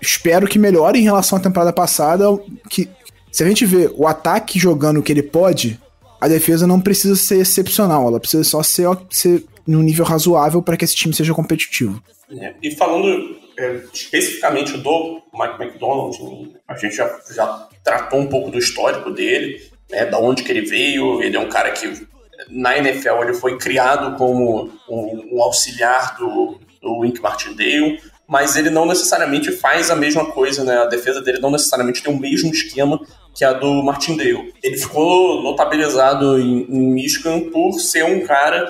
[0.00, 2.24] espero que melhore em relação à temporada passada,
[2.68, 2.88] que
[3.30, 5.78] Se a gente vê o ataque jogando o que ele pode,
[6.20, 10.76] a defesa não precisa ser excepcional, ela precisa só ser, ser num nível razoável para
[10.76, 12.02] que esse time seja competitivo.
[12.30, 18.50] É, e falando é, especificamente do Mike McDonald, a gente já, já tratou um pouco
[18.50, 21.22] do histórico dele, né, da onde que ele veio.
[21.22, 22.06] Ele é um cara que
[22.48, 28.70] na NFL ele foi criado como um, um auxiliar do, do Wink Martindale, mas ele
[28.70, 30.78] não necessariamente faz a mesma coisa, né?
[30.78, 33.00] A defesa dele não necessariamente tem o mesmo esquema
[33.32, 34.52] que a do Martindale.
[34.62, 38.68] Ele ficou notabilizado em, em Michigan por ser um cara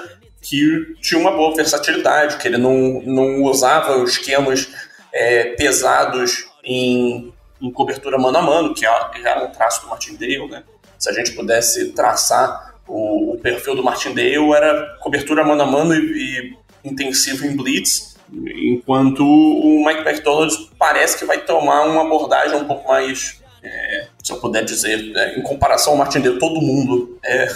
[0.49, 4.69] que tinha uma boa versatilidade, que ele não, não usava esquemas
[5.13, 10.63] é, pesados em, em cobertura mano a mano, que era um traço do Martindale, né?
[10.97, 15.93] Se a gente pudesse traçar o, o perfil do Martindale, era cobertura mano a mano
[15.93, 22.57] e, e intensivo em blitz, enquanto o Mike McDonald parece que vai tomar uma abordagem
[22.57, 27.19] um pouco mais, é, se eu puder dizer, é, em comparação ao Martindale, todo mundo
[27.25, 27.49] é,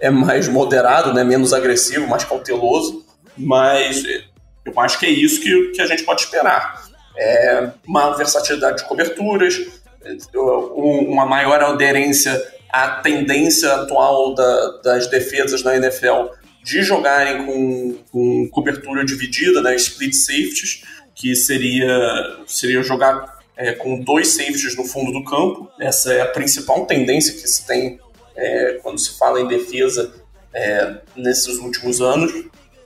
[0.00, 3.04] é mais moderado, né, menos agressivo, mais cauteloso,
[3.36, 4.02] mas
[4.64, 6.82] eu acho que é isso que, que a gente pode esperar.
[7.16, 9.60] É uma versatilidade de coberturas,
[10.74, 12.32] uma maior aderência
[12.72, 16.32] à tendência atual da, das defesas na NFL
[16.64, 20.82] de jogarem com, com cobertura dividida, né, split safeties,
[21.14, 21.88] que seria,
[22.46, 25.70] seria jogar é, com dois safeties no fundo do campo.
[25.78, 27.98] Essa é a principal tendência que se tem
[28.40, 30.12] é, quando se fala em defesa
[30.52, 32.32] é, nesses últimos anos,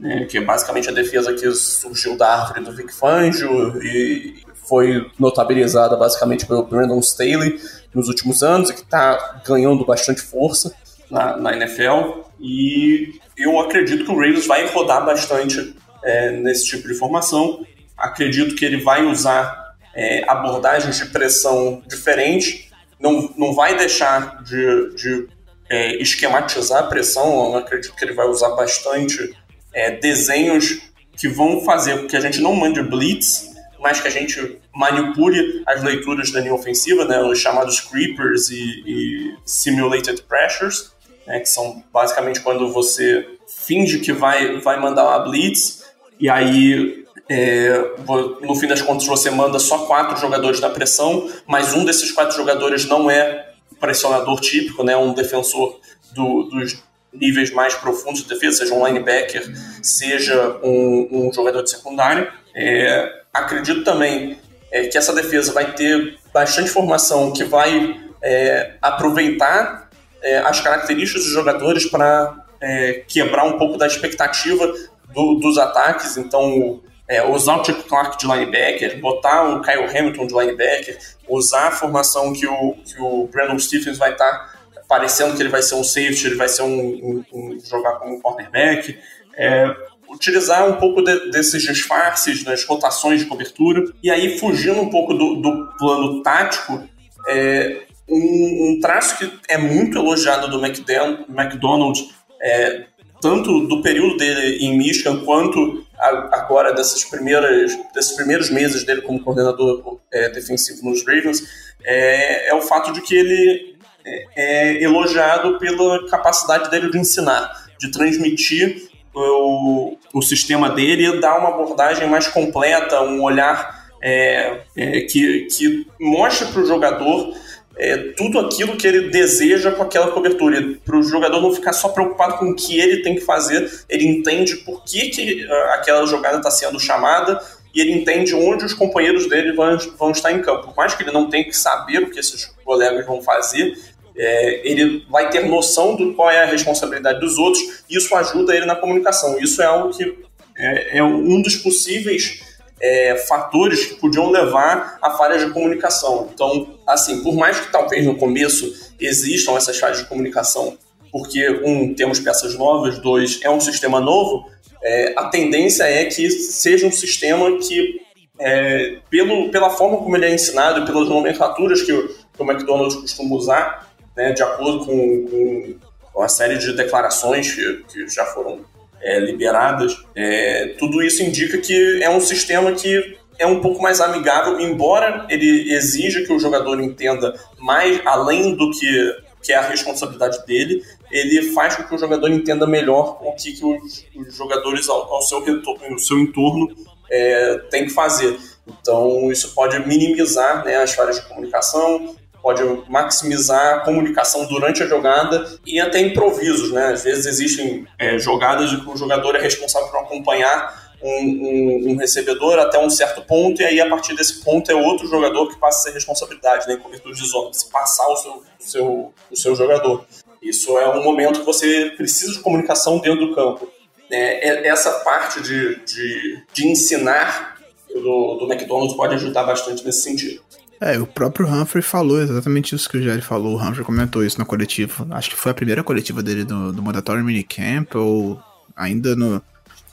[0.00, 5.10] né, que é basicamente a defesa que surgiu da árvore do Vic Fangio e foi
[5.18, 7.60] notabilizada basicamente pelo Brandon Staley
[7.94, 10.74] nos últimos anos e que está ganhando bastante força
[11.08, 12.24] na, na NFL.
[12.40, 17.64] E eu acredito que o Ravens vai rodar bastante é, nesse tipo de formação.
[17.96, 22.68] Acredito que ele vai usar é, abordagens de pressão diferentes.
[22.98, 25.28] Não, não vai deixar de, de
[25.74, 27.52] é, esquematizar a pressão.
[27.52, 29.36] Eu acredito que ele vai usar bastante
[29.72, 30.80] é, desenhos
[31.16, 35.62] que vão fazer com que a gente não mande blitz, mas que a gente manipule
[35.66, 40.94] as leituras da linha ofensiva, né, os chamados creepers e, e simulated pressures
[41.26, 45.84] né, que são basicamente quando você finge que vai, vai mandar uma blitz
[46.20, 47.94] e aí é,
[48.42, 52.36] no fim das contas você manda só quatro jogadores na pressão, mas um desses quatro
[52.36, 53.53] jogadores não é
[53.84, 55.78] pressionador típico, né, um defensor
[56.14, 56.82] do, dos
[57.12, 59.44] níveis mais profundos de defesa, seja um linebacker,
[59.82, 62.32] seja um, um jogador de secundário.
[62.56, 64.38] É, acredito também
[64.72, 69.90] é, que essa defesa vai ter bastante formação que vai é, aproveitar
[70.22, 74.66] é, as características dos jogadores para é, quebrar um pouco da expectativa
[75.12, 76.16] do, dos ataques.
[76.16, 80.98] Então, é, usar o Chuck Clark de linebacker, botar o Kyle Hamilton de linebacker,
[81.28, 84.30] usar a formação que o, que o Brandon Stephens vai estar
[84.74, 87.92] tá parecendo que ele vai ser um safety, ele vai ser um, um, um jogar
[87.92, 88.98] como um cornerback.
[89.36, 89.74] É,
[90.08, 95.12] utilizar um pouco de, desses disfarces nas rotações de cobertura e aí fugindo um pouco
[95.12, 96.88] do, do plano tático,
[97.26, 102.08] é, um, um traço que é muito elogiado do McDonald,
[102.40, 102.86] é,
[103.24, 109.18] tanto do período dele em Michigan quanto agora dessas primeiras, desses primeiros meses dele como
[109.24, 111.42] coordenador é, defensivo nos Ravens,
[111.82, 117.50] é, é, o fato de que ele é, é elogiado pela capacidade dele de ensinar,
[117.80, 124.60] de transmitir o, o sistema dele e dar uma abordagem mais completa, um olhar é,
[124.76, 127.34] é, que, que mostre para o jogador
[127.76, 130.76] é, tudo aquilo que ele deseja com aquela cobertura.
[130.84, 134.06] Para o jogador não ficar só preocupado com o que ele tem que fazer, ele
[134.06, 137.40] entende por que, que ah, aquela jogada está sendo chamada
[137.74, 140.68] e ele entende onde os companheiros dele vão, vão estar em campo.
[140.68, 143.76] Por mais que ele não tenha que saber o que esses colegas vão fazer,
[144.16, 148.54] é, ele vai ter noção do qual é a responsabilidade dos outros e isso ajuda
[148.54, 149.38] ele na comunicação.
[149.40, 150.16] Isso é algo que
[150.56, 152.53] é, é um dos possíveis
[152.84, 156.28] é, fatores que podiam levar a falhas de comunicação.
[156.34, 160.76] Então, assim, por mais que talvez no começo existam essas falhas de comunicação,
[161.10, 164.50] porque, um, temos peças novas, dois, é um sistema novo,
[164.82, 168.02] é, a tendência é que seja um sistema que,
[168.38, 173.36] é, pelo, pela forma como ele é ensinado pelas nomenclaturas que que o McDonald's costuma
[173.36, 175.74] usar, né, de acordo com, com,
[176.12, 178.60] com a série de declarações que, que já foram
[179.04, 184.00] é, liberadas, é, tudo isso indica que é um sistema que é um pouco mais
[184.00, 189.68] amigável, embora ele exija que o jogador entenda mais além do que, que é a
[189.68, 194.34] responsabilidade dele, ele faz com que o jogador entenda melhor o que, que os, os
[194.36, 196.74] jogadores ao, ao seu, retorno, ao seu entorno
[197.10, 198.38] é, têm que fazer.
[198.66, 204.86] Então, isso pode minimizar né, as falhas de comunicação, pode maximizar a comunicação durante a
[204.86, 206.88] jogada e até improvisos, né?
[206.88, 211.90] Às vezes existem é, jogadas em que o jogador é responsável por acompanhar um, um,
[211.90, 215.48] um, recebedor até um certo ponto, e aí a partir desse ponto é outro jogador
[215.48, 218.42] que passa a ser responsabilidade, né, em cobertura de zona, se passar o seu, o
[218.58, 220.04] seu, o seu jogador.
[220.42, 223.66] Isso é um momento que você precisa de comunicação dentro do campo.
[224.10, 227.56] É, é essa parte de, de, de ensinar
[227.88, 230.42] do, do McDonald's pode ajudar bastante nesse sentido.
[230.80, 233.56] É, o próprio Humphrey falou exatamente isso que o Jerry falou.
[233.56, 235.06] O Humphrey comentou isso na coletiva.
[235.10, 238.40] Acho que foi a primeira coletiva dele do, do Mandatory Minicamp, ou
[238.76, 239.42] ainda no,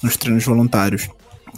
[0.02, 1.08] nos treinos voluntários.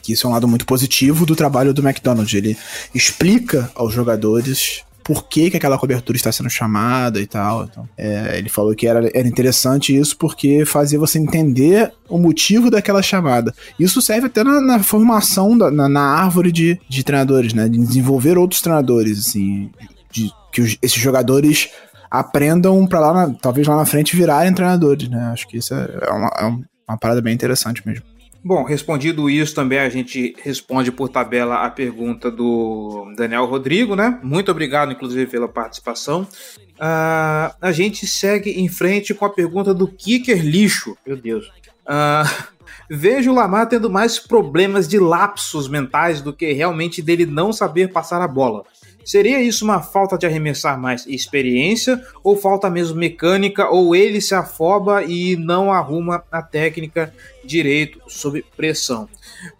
[0.01, 2.33] Que isso é um lado muito positivo do trabalho do McDonald's.
[2.33, 2.57] Ele
[2.93, 7.65] explica aos jogadores por que, que aquela cobertura está sendo chamada e tal.
[7.65, 12.71] Então, é, ele falou que era, era interessante isso porque fazia você entender o motivo
[12.71, 13.53] daquela chamada.
[13.77, 17.67] Isso serve até na, na formação, da, na, na, árvore de, de treinadores, né?
[17.67, 19.69] De desenvolver outros treinadores, assim.
[20.11, 21.69] De, que os, esses jogadores
[22.09, 25.31] aprendam para lá, na, talvez lá na frente, virarem treinadores, né?
[25.33, 26.45] Acho que isso é, é uma, é
[26.87, 28.05] uma parada bem interessante mesmo.
[28.45, 34.19] Bom, respondido isso também, a gente responde por tabela a pergunta do Daniel Rodrigo, né?
[34.21, 36.27] Muito obrigado, inclusive, pela participação.
[36.73, 40.97] Uh, a gente segue em frente com a pergunta do Kicker Lixo.
[41.07, 41.47] Meu Deus.
[41.87, 42.49] Uh,
[42.89, 47.93] vejo o Lamar tendo mais problemas de lapsos mentais do que realmente dele não saber
[47.93, 48.65] passar a bola.
[49.05, 54.33] Seria isso uma falta de arremessar mais experiência ou falta mesmo mecânica ou ele se
[54.33, 59.09] afoba e não arruma a técnica direito sob pressão?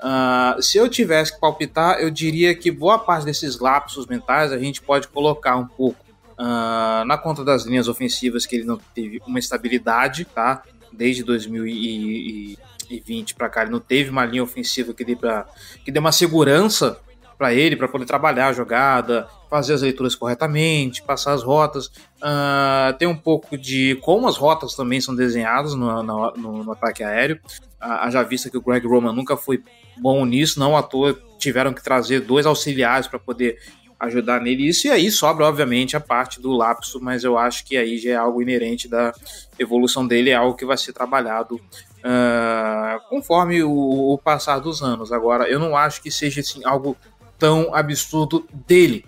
[0.02, 4.58] Uh, se eu tivesse que palpitar, eu diria que boa parte desses lapsos mentais a
[4.58, 9.22] gente pode colocar um pouco uh, na conta das linhas ofensivas que ele não teve
[9.28, 10.62] uma estabilidade, tá?
[10.92, 15.48] Desde 2020 para cá ele não teve uma linha ofensiva que dê, pra,
[15.84, 17.00] que dê uma segurança
[17.44, 21.88] para ele, para poder trabalhar a jogada, fazer as leituras corretamente, passar as rotas.
[21.88, 27.04] Uh, tem um pouco de como as rotas também são desenhadas no, no, no, ataque
[27.04, 27.38] aéreo.
[27.84, 29.62] Uh, já vista que o Greg Roman nunca foi
[29.98, 33.60] bom nisso, não à toa tiveram que trazer dois auxiliares para poder
[34.00, 34.70] ajudar nele.
[34.70, 38.12] Isso e aí sobra, obviamente, a parte do lapso, mas eu acho que aí já
[38.12, 39.14] é algo inerente da
[39.60, 45.12] evolução dele, é algo que vai ser trabalhado uh, conforme o, o, passar dos anos.
[45.12, 46.96] Agora, eu não acho que seja assim, algo
[47.44, 49.04] tão absurdo dele.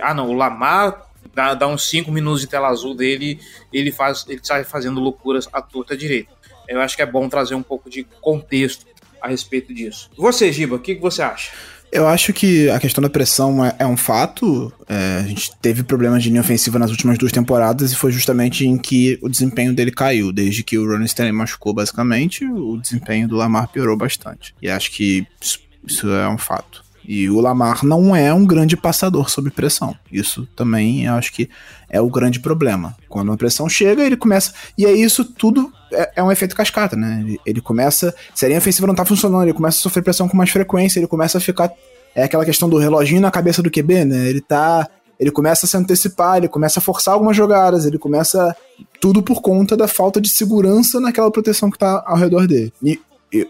[0.00, 3.40] Ah, não, o Lamar dá, dá uns 5 minutos de tela azul dele,
[3.72, 6.30] ele faz, ele sai fazendo loucuras à torta direita.
[6.68, 8.86] Eu acho que é bom trazer um pouco de contexto
[9.20, 10.08] a respeito disso.
[10.16, 11.50] Você, Giba, o que, que você acha?
[11.90, 14.72] Eu acho que a questão da pressão é, é um fato.
[14.88, 18.64] É, a gente teve problemas de linha ofensiva nas últimas duas temporadas e foi justamente
[18.64, 20.30] em que o desempenho dele caiu.
[20.30, 24.54] Desde que o Ronnie Stanley machucou, basicamente, o desempenho do Lamar piorou bastante.
[24.62, 26.88] E acho que isso, isso é um fato.
[27.12, 29.96] E o Lamar não é um grande passador sob pressão.
[30.12, 31.50] Isso também eu acho que
[31.88, 32.96] é o grande problema.
[33.08, 34.54] Quando a pressão chega, ele começa.
[34.78, 37.20] E é isso tudo é, é um efeito cascata, né?
[37.26, 38.14] Ele, ele, começa.
[38.32, 41.00] Se a linha ofensiva não tá funcionando, ele começa a sofrer pressão com mais frequência,
[41.00, 41.72] ele começa a ficar.
[42.14, 44.28] É aquela questão do reloginho na cabeça do QB, né?
[44.28, 44.88] Ele tá.
[45.18, 48.54] Ele começa a se antecipar, ele começa a forçar algumas jogadas, ele começa.
[49.00, 52.72] Tudo por conta da falta de segurança naquela proteção que tá ao redor dele.
[52.80, 53.00] E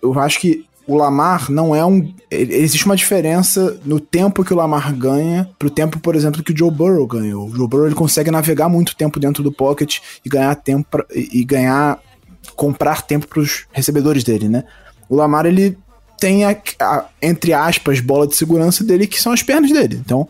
[0.03, 2.13] eu acho que o Lamar não é um.
[2.29, 6.57] Existe uma diferença no tempo que o Lamar ganha pro tempo, por exemplo, que o
[6.57, 7.47] Joe Burrow ganhou.
[7.47, 11.07] O Joe Burrow ele consegue navegar muito tempo dentro do pocket e ganhar tempo pra,
[11.15, 12.01] e ganhar.
[12.57, 14.65] comprar tempo pros recebedores dele, né?
[15.09, 15.79] O Lamar ele
[16.19, 20.03] tem a, a, entre aspas, bola de segurança dele, que são as pernas dele.
[20.05, 20.29] Então,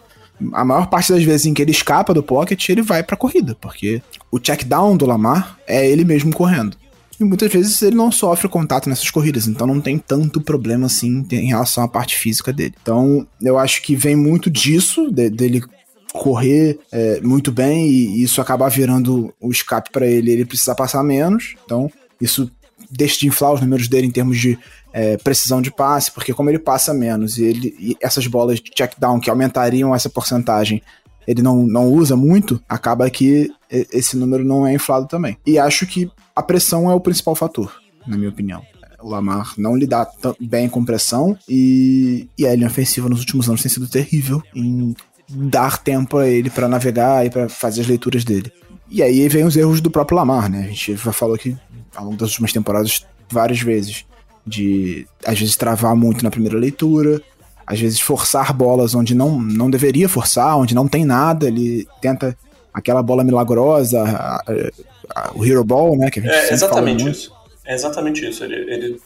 [0.53, 3.57] a maior parte das vezes em que ele escapa do pocket, ele vai pra corrida,
[3.59, 6.77] porque o check down do Lamar é ele mesmo correndo.
[7.21, 11.27] E muitas vezes ele não sofre contato nessas corridas, então não tem tanto problema assim
[11.31, 12.75] em relação à parte física dele.
[12.81, 15.63] Então eu acho que vem muito disso, de, dele
[16.15, 21.03] correr é, muito bem e isso acabar virando o escape para ele, ele precisa passar
[21.03, 21.57] menos.
[21.63, 22.51] Então isso
[22.91, 24.59] deixa de inflar os números dele em termos de
[24.91, 28.71] é, precisão de passe, porque como ele passa menos e, ele, e essas bolas de
[28.71, 30.83] check down que aumentariam essa porcentagem
[31.27, 35.37] ele não, não usa muito, acaba que esse número não é inflado também.
[35.47, 37.73] E acho que a pressão é o principal fator,
[38.07, 38.63] na minha opinião.
[39.03, 40.09] O Lamar não lidar
[40.41, 44.95] bem com pressão e, e a linha ofensiva nos últimos anos tem sido terrível em
[45.29, 48.53] dar tempo a ele para navegar e para fazer as leituras dele.
[48.91, 50.65] E aí vem os erros do próprio Lamar, né?
[50.65, 51.57] A gente já falou aqui
[51.95, 54.05] ao longo das últimas temporadas várias vezes
[54.47, 57.23] de às vezes travar muito na primeira leitura,
[57.71, 62.37] às vezes forçar bolas onde não, não deveria forçar, onde não tem nada, ele tenta
[62.75, 64.43] aquela bola milagrosa, a,
[65.15, 66.11] a, o Hero Ball, né?
[66.11, 67.33] Que é exatamente isso.
[67.65, 68.43] É exatamente isso.
[68.43, 69.01] Ele, ele,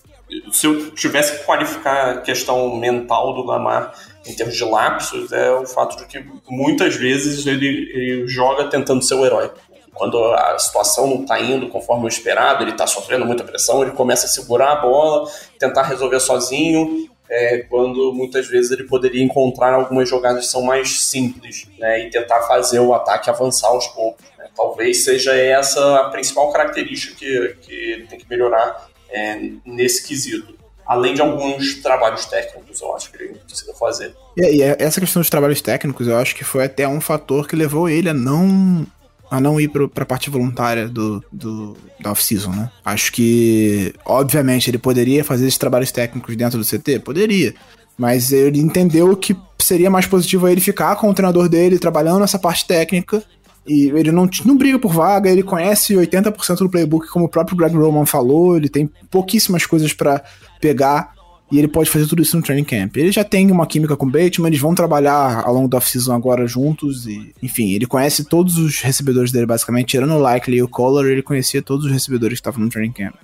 [0.51, 3.93] se eu tivesse que qualificar a questão mental do Lamar
[4.27, 9.05] em termos de lapsos, é o fato de que muitas vezes ele, ele joga tentando
[9.05, 9.51] ser o herói.
[9.93, 13.93] Quando a situação não está indo conforme o esperado, ele está sofrendo muita pressão, ele
[13.93, 19.73] começa a segurar a bola, tentar resolver sozinho, é, quando muitas vezes ele poderia encontrar
[19.73, 24.25] algumas jogadas que são mais simples né, e tentar fazer o ataque avançar aos poucos.
[24.39, 24.47] Né.
[24.55, 30.55] Talvez seja essa a principal característica que, que ele tem que melhorar é, nesse quesito.
[30.87, 34.15] Além de alguns trabalhos técnicos, eu acho que ele precisa fazer.
[34.37, 37.57] E, e essa questão dos trabalhos técnicos, eu acho que foi até um fator que
[37.57, 38.87] levou ele a não
[39.35, 42.71] a não ir para a parte voluntária do, do da off-season, né?
[42.85, 47.01] Acho que, obviamente, ele poderia fazer esses trabalhos técnicos dentro do CT?
[47.01, 47.55] Poderia.
[47.97, 52.39] Mas ele entendeu que seria mais positivo ele ficar com o treinador dele, trabalhando nessa
[52.39, 53.23] parte técnica.
[53.67, 57.57] E ele não, não briga por vaga, ele conhece 80% do playbook, como o próprio
[57.57, 60.23] Greg Roman falou, ele tem pouquíssimas coisas para
[60.61, 61.14] pegar
[61.53, 62.97] e ele pode fazer tudo isso no training camp.
[62.97, 66.15] Ele já tem uma química com o Bateman, eles vão trabalhar ao longo da off-season
[66.15, 67.07] agora juntos.
[67.07, 71.07] E, enfim, ele conhece todos os recebedores dele, basicamente, tirando o Likely e o Collar,
[71.07, 73.15] ele conhecia todos os recebedores que estavam no training camp.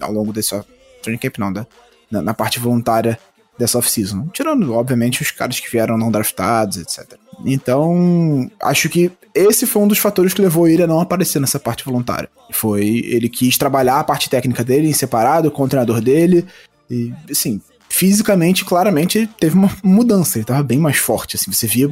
[0.00, 0.58] Ao longo desse.
[1.02, 1.66] Training camp não, da,
[2.10, 3.18] na, na parte voluntária
[3.58, 4.28] dessa off-season.
[4.32, 7.18] Tirando, obviamente, os caras que vieram não draftados, etc.
[7.44, 11.58] Então, acho que esse foi um dos fatores que levou ele a não aparecer nessa
[11.58, 12.28] parte voluntária.
[12.52, 16.46] Foi ele quis trabalhar a parte técnica dele em separado com o treinador dele.
[16.90, 20.38] E, assim, fisicamente, claramente, ele teve uma mudança.
[20.38, 21.52] Ele tava bem mais forte, assim.
[21.52, 21.88] Você via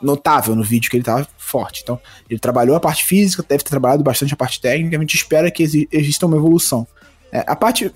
[0.00, 1.80] notável no vídeo que ele tava forte.
[1.82, 4.96] Então, ele trabalhou a parte física, deve ter trabalhado bastante a parte técnica.
[4.96, 6.86] A gente espera que exista uma evolução.
[7.30, 7.92] É, a parte,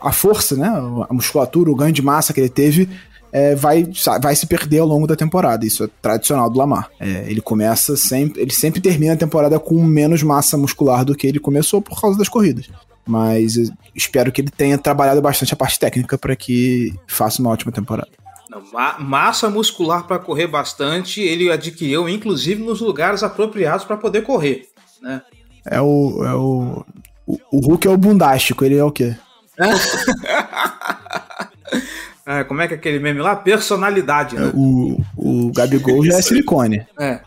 [0.00, 2.88] a força, né, a musculatura, o ganho de massa que ele teve,
[3.30, 3.86] é, vai,
[4.22, 5.66] vai se perder ao longo da temporada.
[5.66, 6.88] Isso é tradicional do Lamar.
[6.98, 11.26] É, ele começa sempre, ele sempre termina a temporada com menos massa muscular do que
[11.26, 12.68] ele começou por causa das corridas
[13.08, 13.54] mas
[13.94, 18.10] espero que ele tenha trabalhado bastante a parte técnica para que faça uma ótima temporada.
[18.50, 24.22] Não, ma massa muscular para correr bastante, ele adquiriu inclusive nos lugares apropriados para poder
[24.22, 24.68] correr,
[25.02, 25.22] né?
[25.66, 26.84] É o, é o,
[27.26, 29.16] o, o Hulk é o bundástico, ele é o quê?
[32.26, 33.36] é, como é que é aquele meme lá?
[33.36, 34.50] Personalidade, né?
[34.54, 36.86] O, o Gabigol já é silicone.
[36.98, 37.20] É.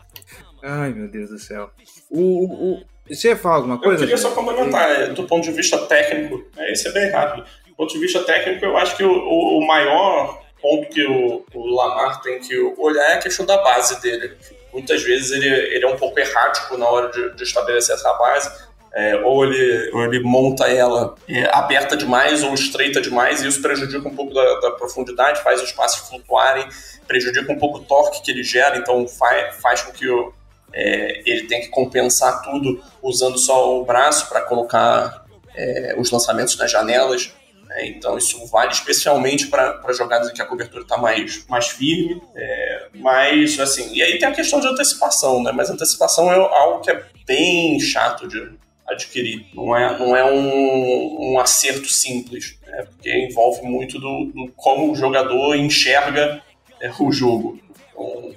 [0.62, 1.70] Ai, meu Deus do céu.
[2.10, 2.82] O, o,
[3.14, 4.04] você ia falar alguma coisa?
[4.04, 7.44] Eu queria só complementar, é, do ponto de vista técnico, é, esse é bem rápido.
[7.66, 11.66] Do ponto de vista técnico, eu acho que o, o maior ponto que o, o,
[11.74, 14.32] Lamar tem que olhar é a questão da base dele.
[14.72, 18.72] Muitas vezes ele, ele é um pouco errático na hora de, de estabelecer essa base.
[18.94, 23.62] É, ou, ele, ou ele monta ela é, aberta demais ou estreita demais, e isso
[23.62, 26.68] prejudica um pouco da, da, profundidade, faz os passes flutuarem,
[27.08, 30.30] prejudica um pouco o torque que ele gera, então faz, faz com que o,
[30.72, 36.56] é, ele tem que compensar tudo usando só o braço para colocar é, os lançamentos
[36.56, 37.32] nas janelas.
[37.66, 37.86] Né?
[37.86, 42.22] Então isso vale especialmente para jogadas em que a cobertura está mais, mais firme.
[42.34, 45.52] É, mas assim, e aí tem a questão de antecipação, né?
[45.52, 48.52] Mas antecipação é algo que é bem chato de
[48.86, 49.46] adquirir.
[49.54, 52.84] Não é, não é um, um acerto simples, né?
[52.90, 56.42] porque envolve muito do, do como o jogador enxerga
[56.80, 57.58] é, o jogo.
[57.90, 58.34] Então,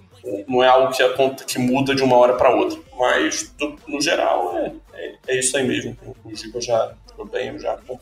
[0.48, 2.80] não é algo que, que muda de uma hora para outra.
[2.98, 3.54] Mas,
[3.88, 5.96] no geral, é, é, é, isso aí mesmo.
[6.24, 7.98] O Giba já ficou bem, já para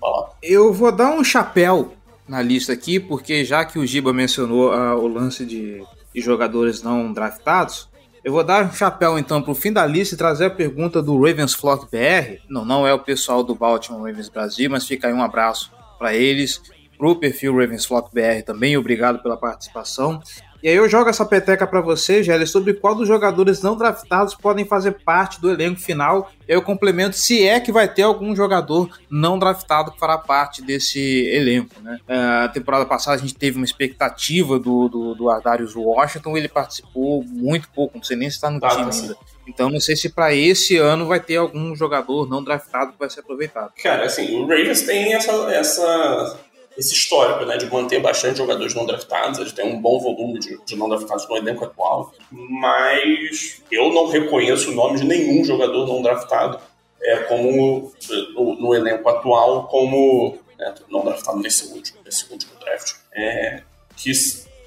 [0.00, 0.30] falar.
[0.42, 1.92] Eu vou dar um chapéu
[2.26, 5.82] na lista aqui, porque já que o Giba mencionou uh, o lance de,
[6.14, 7.88] de, jogadores não draftados,
[8.22, 11.02] eu vou dar um chapéu então para o fim da lista e trazer a pergunta
[11.02, 12.40] do Ravens Flock BR.
[12.48, 16.14] Não, não é o pessoal do Baltimore Ravens Brasil, mas fica aí um abraço para
[16.14, 16.62] eles,
[16.96, 18.76] para o perfil Ravens Flock BR também.
[18.76, 20.22] Obrigado pela participação.
[20.62, 24.34] E aí eu jogo essa peteca para você, Gélia, sobre qual dos jogadores não draftados
[24.34, 26.30] podem fazer parte do elenco final.
[26.46, 30.62] E eu complemento se é que vai ter algum jogador não draftado que fará parte
[30.62, 31.80] desse elenco.
[31.80, 31.98] Né?
[32.08, 36.48] Uh, a temporada passada a gente teve uma expectativa do, do, do Ardarius Washington, ele
[36.48, 39.16] participou muito pouco, não sei nem se está no time ainda.
[39.46, 43.10] Então não sei se para esse ano vai ter algum jogador não draftado que vai
[43.10, 43.72] ser aproveitado.
[43.82, 46.38] Cara, assim, o Ravens tem essa, essa
[46.76, 50.58] esse histórico, né, de manter bastante jogadores não draftados, eles têm um bom volume de,
[50.64, 55.86] de não draftados no elenco atual, mas eu não reconheço o nome de nenhum jogador
[55.86, 56.60] não draftado
[57.02, 57.92] é, como
[58.34, 63.62] no, no elenco atual como né, não draftado nesse último, nesse último draft, é,
[63.96, 64.12] que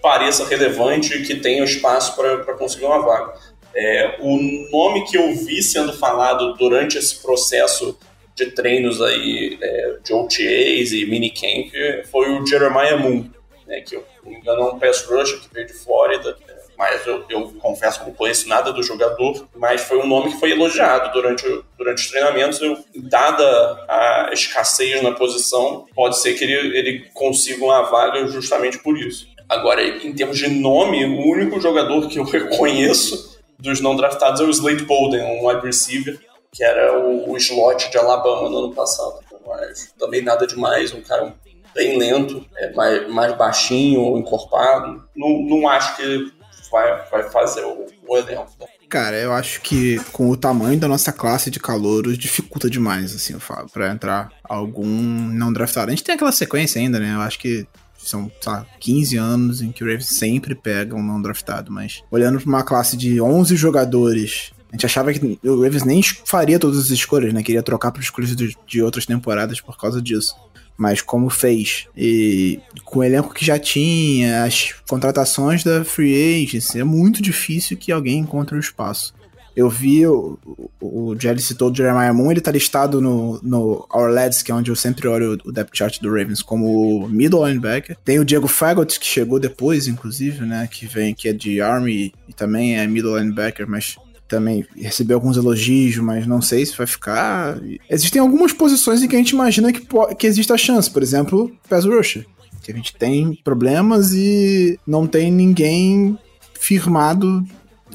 [0.02, 3.34] pareça relevante e que tenha espaço para conseguir uma vaga.
[3.76, 4.38] É, o
[4.72, 7.98] nome que eu vi sendo falado durante esse processo
[8.36, 11.72] de treinos aí é, de OTAs e minicamp
[12.12, 13.30] foi o Jeremiah Moon,
[13.68, 16.54] né, que, eu não me engano, é um pass rusher que veio de Flórida, é,
[16.78, 20.40] mas eu, eu confesso que não conheço nada do jogador, mas foi um nome que
[20.40, 21.46] foi elogiado durante,
[21.78, 22.60] durante os treinamentos.
[22.62, 23.46] Eu, dada
[23.88, 29.28] a escassez na posição, pode ser que ele, ele consiga uma vaga justamente por isso.
[29.48, 34.44] Agora, em termos de nome, o único jogador que eu reconheço dos não draftados é
[34.44, 36.20] o Slade Bolden, um wide receiver,
[36.54, 39.20] que era o, o slot de Alabama no ano passado.
[39.46, 41.34] Mas também nada demais, um cara
[41.74, 45.04] bem lento, é mais, mais baixinho, encorpado.
[45.16, 46.32] Não, não acho que
[46.72, 48.52] vai, vai fazer o, o elenco.
[48.88, 53.36] Cara, eu acho que com o tamanho da nossa classe de calouros dificulta demais, assim,
[53.72, 55.88] pra entrar algum não draftado.
[55.88, 57.16] A gente tem aquela sequência ainda, né?
[57.16, 61.22] Eu acho que são, lá, 15 anos em que o Ravens sempre pega um não
[61.22, 65.84] draftado, mas olhando pra uma classe de 11 jogadores, a gente achava que o Ravens
[65.84, 67.44] nem faria todas as escolhas, né?
[67.44, 70.36] Queria trocar para escolhas de, de outras temporadas por causa disso.
[70.76, 76.80] Mas como fez, e com o elenco que já tinha, as contratações da Free Agency,
[76.80, 79.14] é muito difícil que alguém encontre um espaço.
[79.56, 80.40] Eu vi, o,
[80.82, 84.52] o, o Jerry citou o Jeremiah Moon, ele tá listado no, no Our Lads, que
[84.52, 87.96] é onde eu sempre olho o depth chart do Ravens, como middle linebacker.
[88.04, 92.12] Tem o Diego Fagot, que chegou depois, inclusive, né, que vem, que é de Army
[92.28, 93.96] e também é middle linebacker, mas
[94.34, 97.60] também recebeu alguns elogios, mas não sei se vai ficar.
[97.88, 101.56] Existem algumas posições em que a gente imagina que, que existe a chance, por exemplo,
[101.70, 102.26] pass rusher,
[102.64, 106.18] que a gente tem problemas e não tem ninguém
[106.60, 107.46] firmado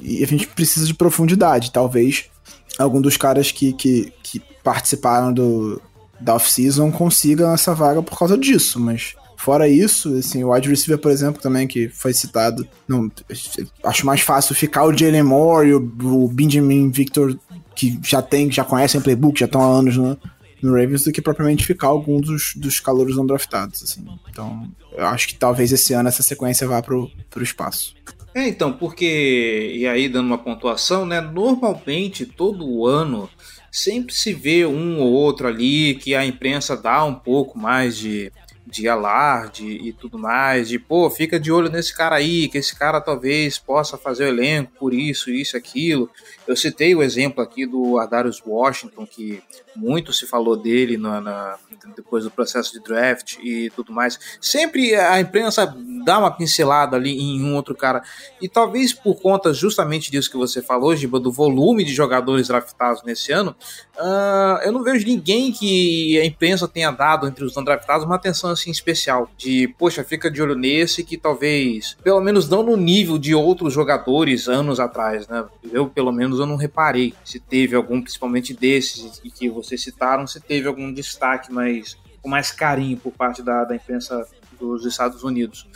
[0.01, 1.72] e a gente precisa de profundidade.
[1.72, 2.26] Talvez
[2.78, 5.82] algum dos caras que, que, que participaram do,
[6.20, 10.99] da off-season consigam essa vaga por causa disso, mas fora isso, assim, o wide receiver,
[10.99, 13.11] por exemplo, também que foi citado, não,
[13.84, 17.39] acho mais fácil ficar o Jalen Moore e o, o Benjamin Victor,
[17.74, 20.18] que já tem, já conhecem o playbook, já estão há anos no,
[20.61, 24.05] no Ravens, do que propriamente ficar algum dos, dos calouros não draftados, assim.
[24.28, 27.95] Então, eu acho que talvez esse ano essa sequência vá pro, pro espaço.
[28.34, 31.20] É, então, porque, e aí dando uma pontuação, né?
[31.20, 33.30] Normalmente, todo ano,
[33.70, 38.32] sempre se vê um ou outro ali que a imprensa dá um pouco mais de,
[38.71, 42.77] de alarde e tudo mais, de pô, fica de olho nesse cara aí, que esse
[42.79, 46.11] cara talvez possa fazer o elenco por isso, isso, aquilo.
[46.47, 49.43] Eu citei o exemplo aqui do Ardarius Washington, que
[49.75, 51.59] muito se falou dele na, na-
[51.97, 54.19] depois do processo de draft e tudo mais.
[54.41, 55.66] Sempre a imprensa
[56.09, 58.03] dá uma pincelada ali em um outro cara.
[58.41, 63.03] E talvez por conta justamente disso que você falou, Giba, do volume de jogadores draftados
[63.03, 63.55] nesse ano,
[63.99, 68.15] ah, eu não vejo ninguém que a imprensa tenha dado entre os não draftados uma
[68.15, 69.29] atenção assim especial.
[69.37, 73.75] De, poxa, fica de olho nesse que talvez, pelo menos não no nível de outros
[73.75, 75.45] jogadores anos atrás, né?
[75.71, 80.41] Eu, pelo menos, eu não reparei se teve algum, principalmente desses que vocês citaram, se
[80.41, 84.27] teve algum destaque mais, com mais carinho por parte da, da imprensa
[84.59, 85.67] dos Estados Unidos.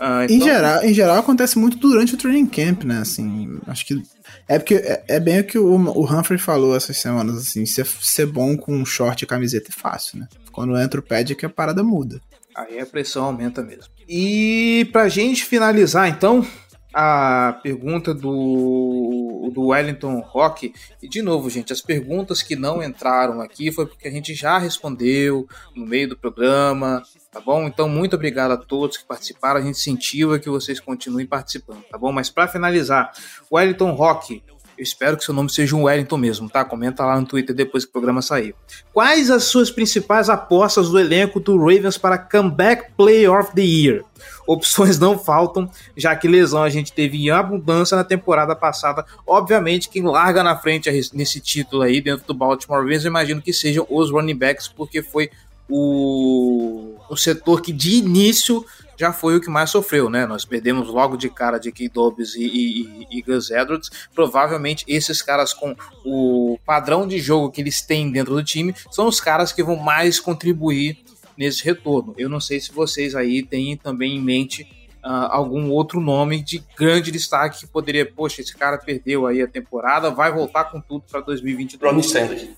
[0.00, 2.98] Ah, Em, então- geral, em geral, acontece muito durante o training camp, né?
[3.00, 4.02] Assim, acho que.
[4.48, 7.86] É porque é, é bem o que o, o Humphrey falou essas semanas, assim, ser,
[7.86, 10.28] ser bom com short e camiseta é fácil, né?
[10.50, 12.20] Quando entra o pad é que a parada muda.
[12.56, 13.84] Aí a pressão aumenta mesmo.
[14.08, 16.44] E pra gente finalizar, então,
[16.92, 20.72] a pergunta do, do Wellington Rock.
[21.02, 24.58] E de novo, gente, as perguntas que não entraram aqui foi porque a gente já
[24.58, 25.46] respondeu
[25.76, 27.66] no meio do programa, tá bom?
[27.66, 29.60] Então, muito obrigado a todos que participaram.
[29.60, 32.12] A gente sentiu que vocês continuem participando, tá bom?
[32.12, 33.12] Mas para finalizar,
[33.50, 34.42] Wellington Rock.
[34.78, 36.64] Eu espero que seu nome seja um Wellington mesmo, tá?
[36.64, 38.54] Comenta lá no Twitter depois que o programa sair.
[38.94, 44.02] Quais as suas principais apostas do elenco do Ravens para Comeback Player of the Year?
[44.46, 49.04] Opções não faltam, já que lesão a gente teve em abundância na temporada passada.
[49.26, 53.52] Obviamente, quem larga na frente nesse título aí dentro do Baltimore Ravens, eu imagino que
[53.52, 55.30] sejam os running backs, porque foi
[55.70, 58.64] o, o setor que de início
[59.00, 60.26] já foi o que mais sofreu, né?
[60.26, 63.90] Nós perdemos logo de cara de Key Dobbs e, e, e Gus Edwards.
[64.14, 69.08] Provavelmente esses caras com o padrão de jogo que eles têm dentro do time são
[69.08, 70.98] os caras que vão mais contribuir
[71.34, 72.14] nesse retorno.
[72.18, 74.68] Eu não sei se vocês aí têm também em mente
[75.02, 79.48] ah, algum outro nome de grande destaque que poderia, poxa, esse cara perdeu aí a
[79.48, 81.90] temporada, vai voltar com tudo para 2022.
[81.90, 82.50] Ronnie Stanley.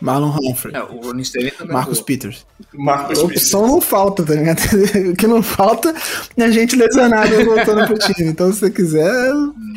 [0.00, 0.74] Marlon Humphrey.
[0.74, 2.06] É, o Ronnie Stanley também Marcus foi.
[2.06, 2.46] Peters.
[2.72, 4.60] Marcos A opção não falta, tá ligado?
[5.12, 5.94] O que não falta
[6.36, 8.28] é a gente lesionado voltando pro time.
[8.30, 9.32] Então, se você quiser,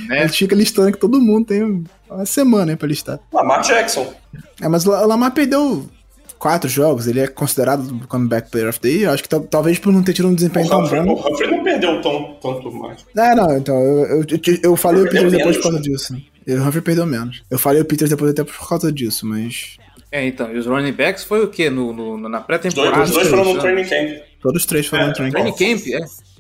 [0.07, 0.19] Né?
[0.23, 3.19] a gente fica listando que todo mundo tem uma semana aí pra listar.
[3.33, 4.13] Lamar Jackson.
[4.61, 5.89] É, mas o Lamar perdeu
[6.37, 9.03] quatro jogos, ele é considerado comeback player of the year.
[9.09, 11.13] Eu Acho que tal- talvez por não ter tido um O desempenho tão Humphrey, bom.
[11.13, 13.05] o Humphrey não perdeu tão, tanto mais.
[13.15, 16.15] É, não, então, eu, eu, eu- eu falei o Peters depois menos, por causa disso.
[16.47, 17.43] E o Humphrey perdeu menos.
[17.49, 19.77] Eu falei o Peters depois até por causa disso, mas
[20.11, 21.69] É, então, e os running backs foi o quê?
[21.69, 23.03] No, no- na pré-temporada?
[23.03, 24.21] os dois foram no training camp.
[24.41, 25.83] todos os três foram É, no training Training camp.
[25.85, 26.31] camp, é.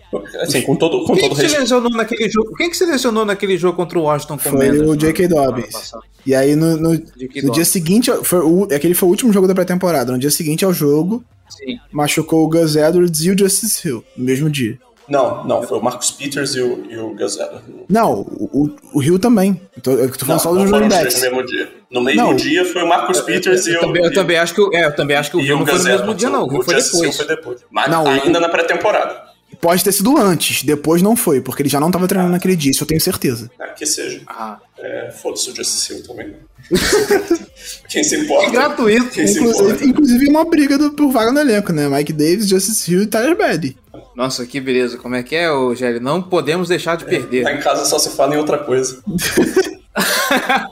[0.41, 1.51] Assim, com todo, com Quem todo que respeito.
[1.53, 2.53] selecionou naquele jogo?
[2.57, 4.89] Quem que selecionou naquele jogo contra o Washington Foi Commanders?
[4.89, 5.25] o J.K.
[5.29, 5.91] Dobbins.
[6.25, 9.55] E aí no, no, no dia seguinte, foi o, aquele foi o último jogo da
[9.55, 10.11] pré-temporada.
[10.11, 11.77] No dia seguinte ao jogo, Sim.
[11.93, 14.77] machucou o Gus Edwards e o Justice Hill no mesmo dia.
[15.11, 17.63] Não, não, foi o Marcus Peters e o, e o Gus Edwards.
[17.89, 19.59] Não, o, o, o Hill também.
[19.75, 21.15] Eu tô, eu falando só não running os três backs.
[21.15, 21.69] no mesmo dia.
[21.91, 22.35] No mesmo Não.
[22.37, 23.81] dia foi o Marcus Peters e Eu o.
[23.81, 25.65] também, eu também acho que o, é, eu também acho que o e Rio não
[25.67, 26.43] foi no mesmo dia, não.
[26.43, 27.17] O Rio foi depois.
[27.17, 27.59] foi depois.
[27.69, 29.21] Mas Não, ainda na pré-temporada.
[29.59, 32.71] Pode ter sido antes, depois não foi, porque ele já não tava treinando naquele dia,
[32.71, 33.51] isso eu tenho certeza.
[33.59, 34.21] Ah, que seja.
[34.25, 34.57] Ah.
[34.79, 36.33] É, Foda-se o Justice Hill também.
[37.89, 38.49] Quem se importa?
[38.49, 39.09] Gratuito.
[39.09, 39.61] Quem se importa?
[39.61, 41.89] Inclusive, inclusive uma briga do, por vaga no elenco, né?
[41.89, 43.77] Mike Davis, Justice Hill e Tyler Baddy.
[44.15, 44.97] Nossa, que beleza.
[44.97, 45.99] Como é que é, ô, Gelli?
[45.99, 47.43] Não podemos deixar de perder.
[47.43, 49.01] Lá em casa só se fala em outra coisa.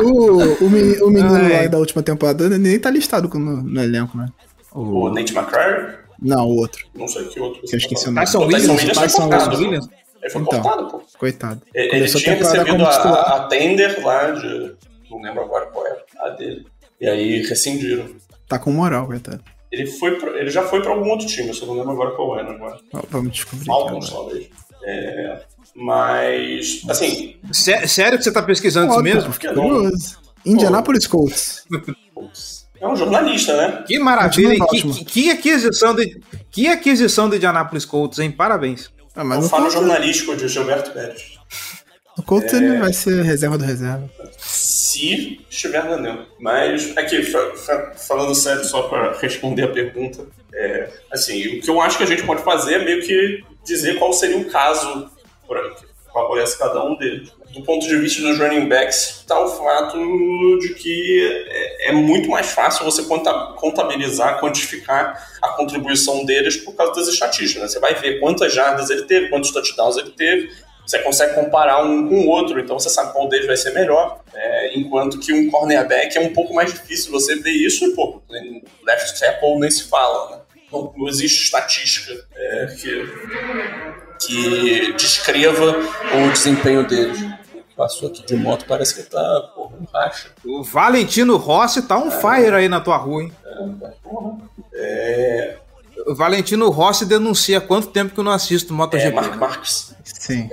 [0.00, 4.16] O, o, meni- o menino lá da última temporada nem tá listado no, no elenco,
[4.16, 4.26] né?
[4.72, 5.96] O Nate McCrary?
[6.20, 6.86] Não, o outro.
[6.94, 7.60] Não sei que outro.
[7.62, 8.26] Que eu esqueci o o nome.
[8.26, 9.28] Tyson O Williams, Tyson.
[9.28, 9.88] Williams.
[10.22, 10.62] Ele foi Então.
[10.62, 11.02] cortado, pô.
[11.18, 11.60] Coitado.
[11.74, 14.72] Ele, ele Começou a tinha temporada recebido como a, a tender lá de.
[15.10, 16.66] Não lembro agora qual era a dele.
[17.00, 18.06] E aí rescindiram.
[18.48, 19.40] Tá com moral, coitado.
[19.72, 22.10] Ele, foi pra- ele já foi pra algum outro time, eu só não lembro agora
[22.12, 22.78] qual era agora.
[22.92, 24.24] Ó, Vamos descobrir Falcons, agora.
[24.28, 24.48] talvez.
[24.84, 25.40] É,
[25.74, 29.32] mas, assim, Sé- Sério que você tá pesquisando isso Óbvio, mesmo?
[29.32, 30.18] Fiquei curioso.
[30.44, 31.64] Indianapolis Colts.
[32.80, 33.84] é um jornalista, né?
[33.86, 34.56] Que maravilha.
[34.70, 36.20] Que, que, que aquisição de,
[36.50, 38.30] que aquisição de Indianapolis Colts, hein?
[38.30, 38.90] Parabéns.
[39.14, 41.38] Ah, É mas o no faro Colts, jornalístico de Gilberto Pérez.
[42.16, 44.08] No Colts ele vai ser reserva do reserva.
[44.38, 46.26] Se estiver dando.
[46.38, 51.70] Mas, aqui, fa- fa- falando sério, só para responder a pergunta, é, assim, o que
[51.70, 55.10] eu acho que a gente pode fazer é meio que dizer qual seria o caso
[55.48, 57.30] para que favorecesse cada um deles.
[57.54, 59.98] Do ponto de vista dos running backs, está o fato
[60.60, 66.74] de que é, é muito mais fácil você conta- contabilizar, quantificar a contribuição deles por
[66.74, 67.62] causa das estatísticas.
[67.62, 67.68] né?
[67.68, 70.50] Você vai ver quantas jardas ele teve, quantos touchdowns ele teve,
[70.86, 74.20] você consegue comparar um com o outro, então você sabe qual deles vai ser melhor.
[74.34, 78.20] É, enquanto que um cornerback é um pouco mais difícil você ver isso, e pô,
[78.84, 80.42] left tackle nem se fala, né?
[80.72, 83.08] Não, não existe estatística é, que,
[84.26, 85.76] que descreva
[86.14, 87.18] o desempenho deles.
[87.76, 90.28] Passou aqui de moto, parece que tá porra, um racha.
[90.44, 93.32] O Valentino Rossi tá on fire aí na tua rua, hein?
[94.74, 95.56] É,
[96.06, 99.10] O Valentino Rossi denuncia quanto tempo que eu não assisto é MotoGP.
[99.12, 99.36] Mark né?
[99.36, 99.94] Marques.
[100.04, 100.50] Sim.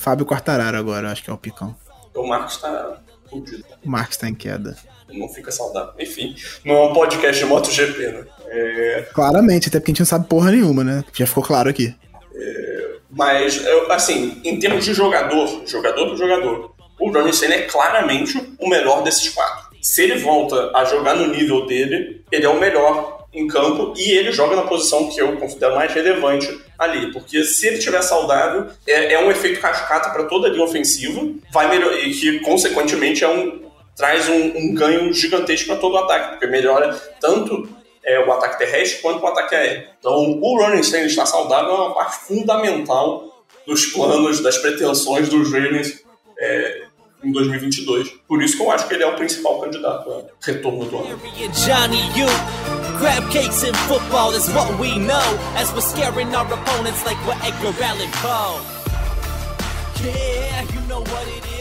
[0.00, 1.76] Fábio Quartararo agora, acho que é o picão.
[2.14, 3.64] O Marcos tá fudido.
[3.84, 4.76] O Marques tá em queda.
[5.12, 5.92] Não fica saudável.
[5.98, 8.24] Enfim, não é um podcast de MotoGP, né?
[8.46, 11.04] É, Claramente, até porque a gente não sabe porra nenhuma, né?
[11.12, 11.94] Já ficou claro aqui.
[13.10, 18.38] Mas, eu, assim, em termos de jogador, jogador por jogador, o Ronnie Senna é claramente
[18.58, 19.68] o melhor desses quatro.
[19.82, 24.10] Se ele volta a jogar no nível dele, ele é o melhor em campo e
[24.10, 27.12] ele joga na posição que eu considero mais relevante ali.
[27.12, 31.20] Porque se ele estiver saudável, é, é um efeito cascata para toda a linha ofensiva,
[31.52, 33.62] vai melhor, e que, consequentemente, é um,
[33.96, 37.68] traz um, um ganho gigantesco para todo o ataque, porque melhora tanto
[38.04, 39.88] é, o ataque terrestre quanto o ataque aéreo.
[39.98, 45.52] Então, o Running Stanley estar saudável é uma parte fundamental dos planos, das pretensões dos
[45.52, 46.02] Ravens
[46.38, 46.82] é,
[47.22, 48.10] em 2022.
[48.26, 51.20] Por isso que eu acho que ele é o principal candidato a retorno do ano.
[60.02, 61.59] Yeah, you know what it is.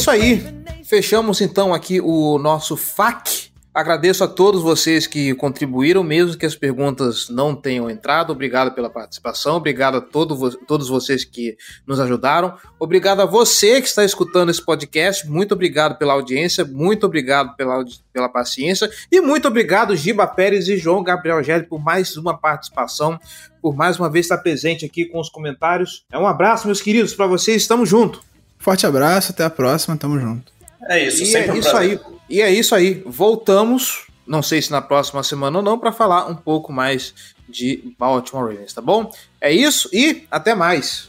[0.00, 0.42] Isso aí.
[0.82, 3.50] Fechamos então aqui o nosso FAQ.
[3.72, 8.32] Agradeço a todos vocês que contribuíram, mesmo que as perguntas não tenham entrado.
[8.32, 9.56] Obrigado pela participação.
[9.56, 11.54] Obrigado a todo todos vocês que
[11.86, 12.56] nos ajudaram.
[12.80, 15.28] Obrigado a você que está escutando esse podcast.
[15.28, 16.64] Muito obrigado pela audiência.
[16.64, 18.90] Muito obrigado pela, pela paciência.
[19.12, 23.20] E muito obrigado, Giba Pérez e João Gabriel Gelli, por mais uma participação.
[23.60, 26.06] Por mais uma vez estar presente aqui com os comentários.
[26.10, 27.60] É um abraço, meus queridos, para vocês.
[27.60, 28.29] Estamos juntos.
[28.60, 30.52] Forte abraço, até a próxima, tamo junto.
[30.88, 31.90] É isso, E sempre é um isso prazer.
[32.06, 32.14] aí.
[32.28, 33.02] E é isso aí.
[33.06, 37.12] Voltamos, não sei se na próxima semana ou não, para falar um pouco mais
[37.48, 39.10] de Baltimore Ravens, tá bom?
[39.40, 41.08] É isso e até mais.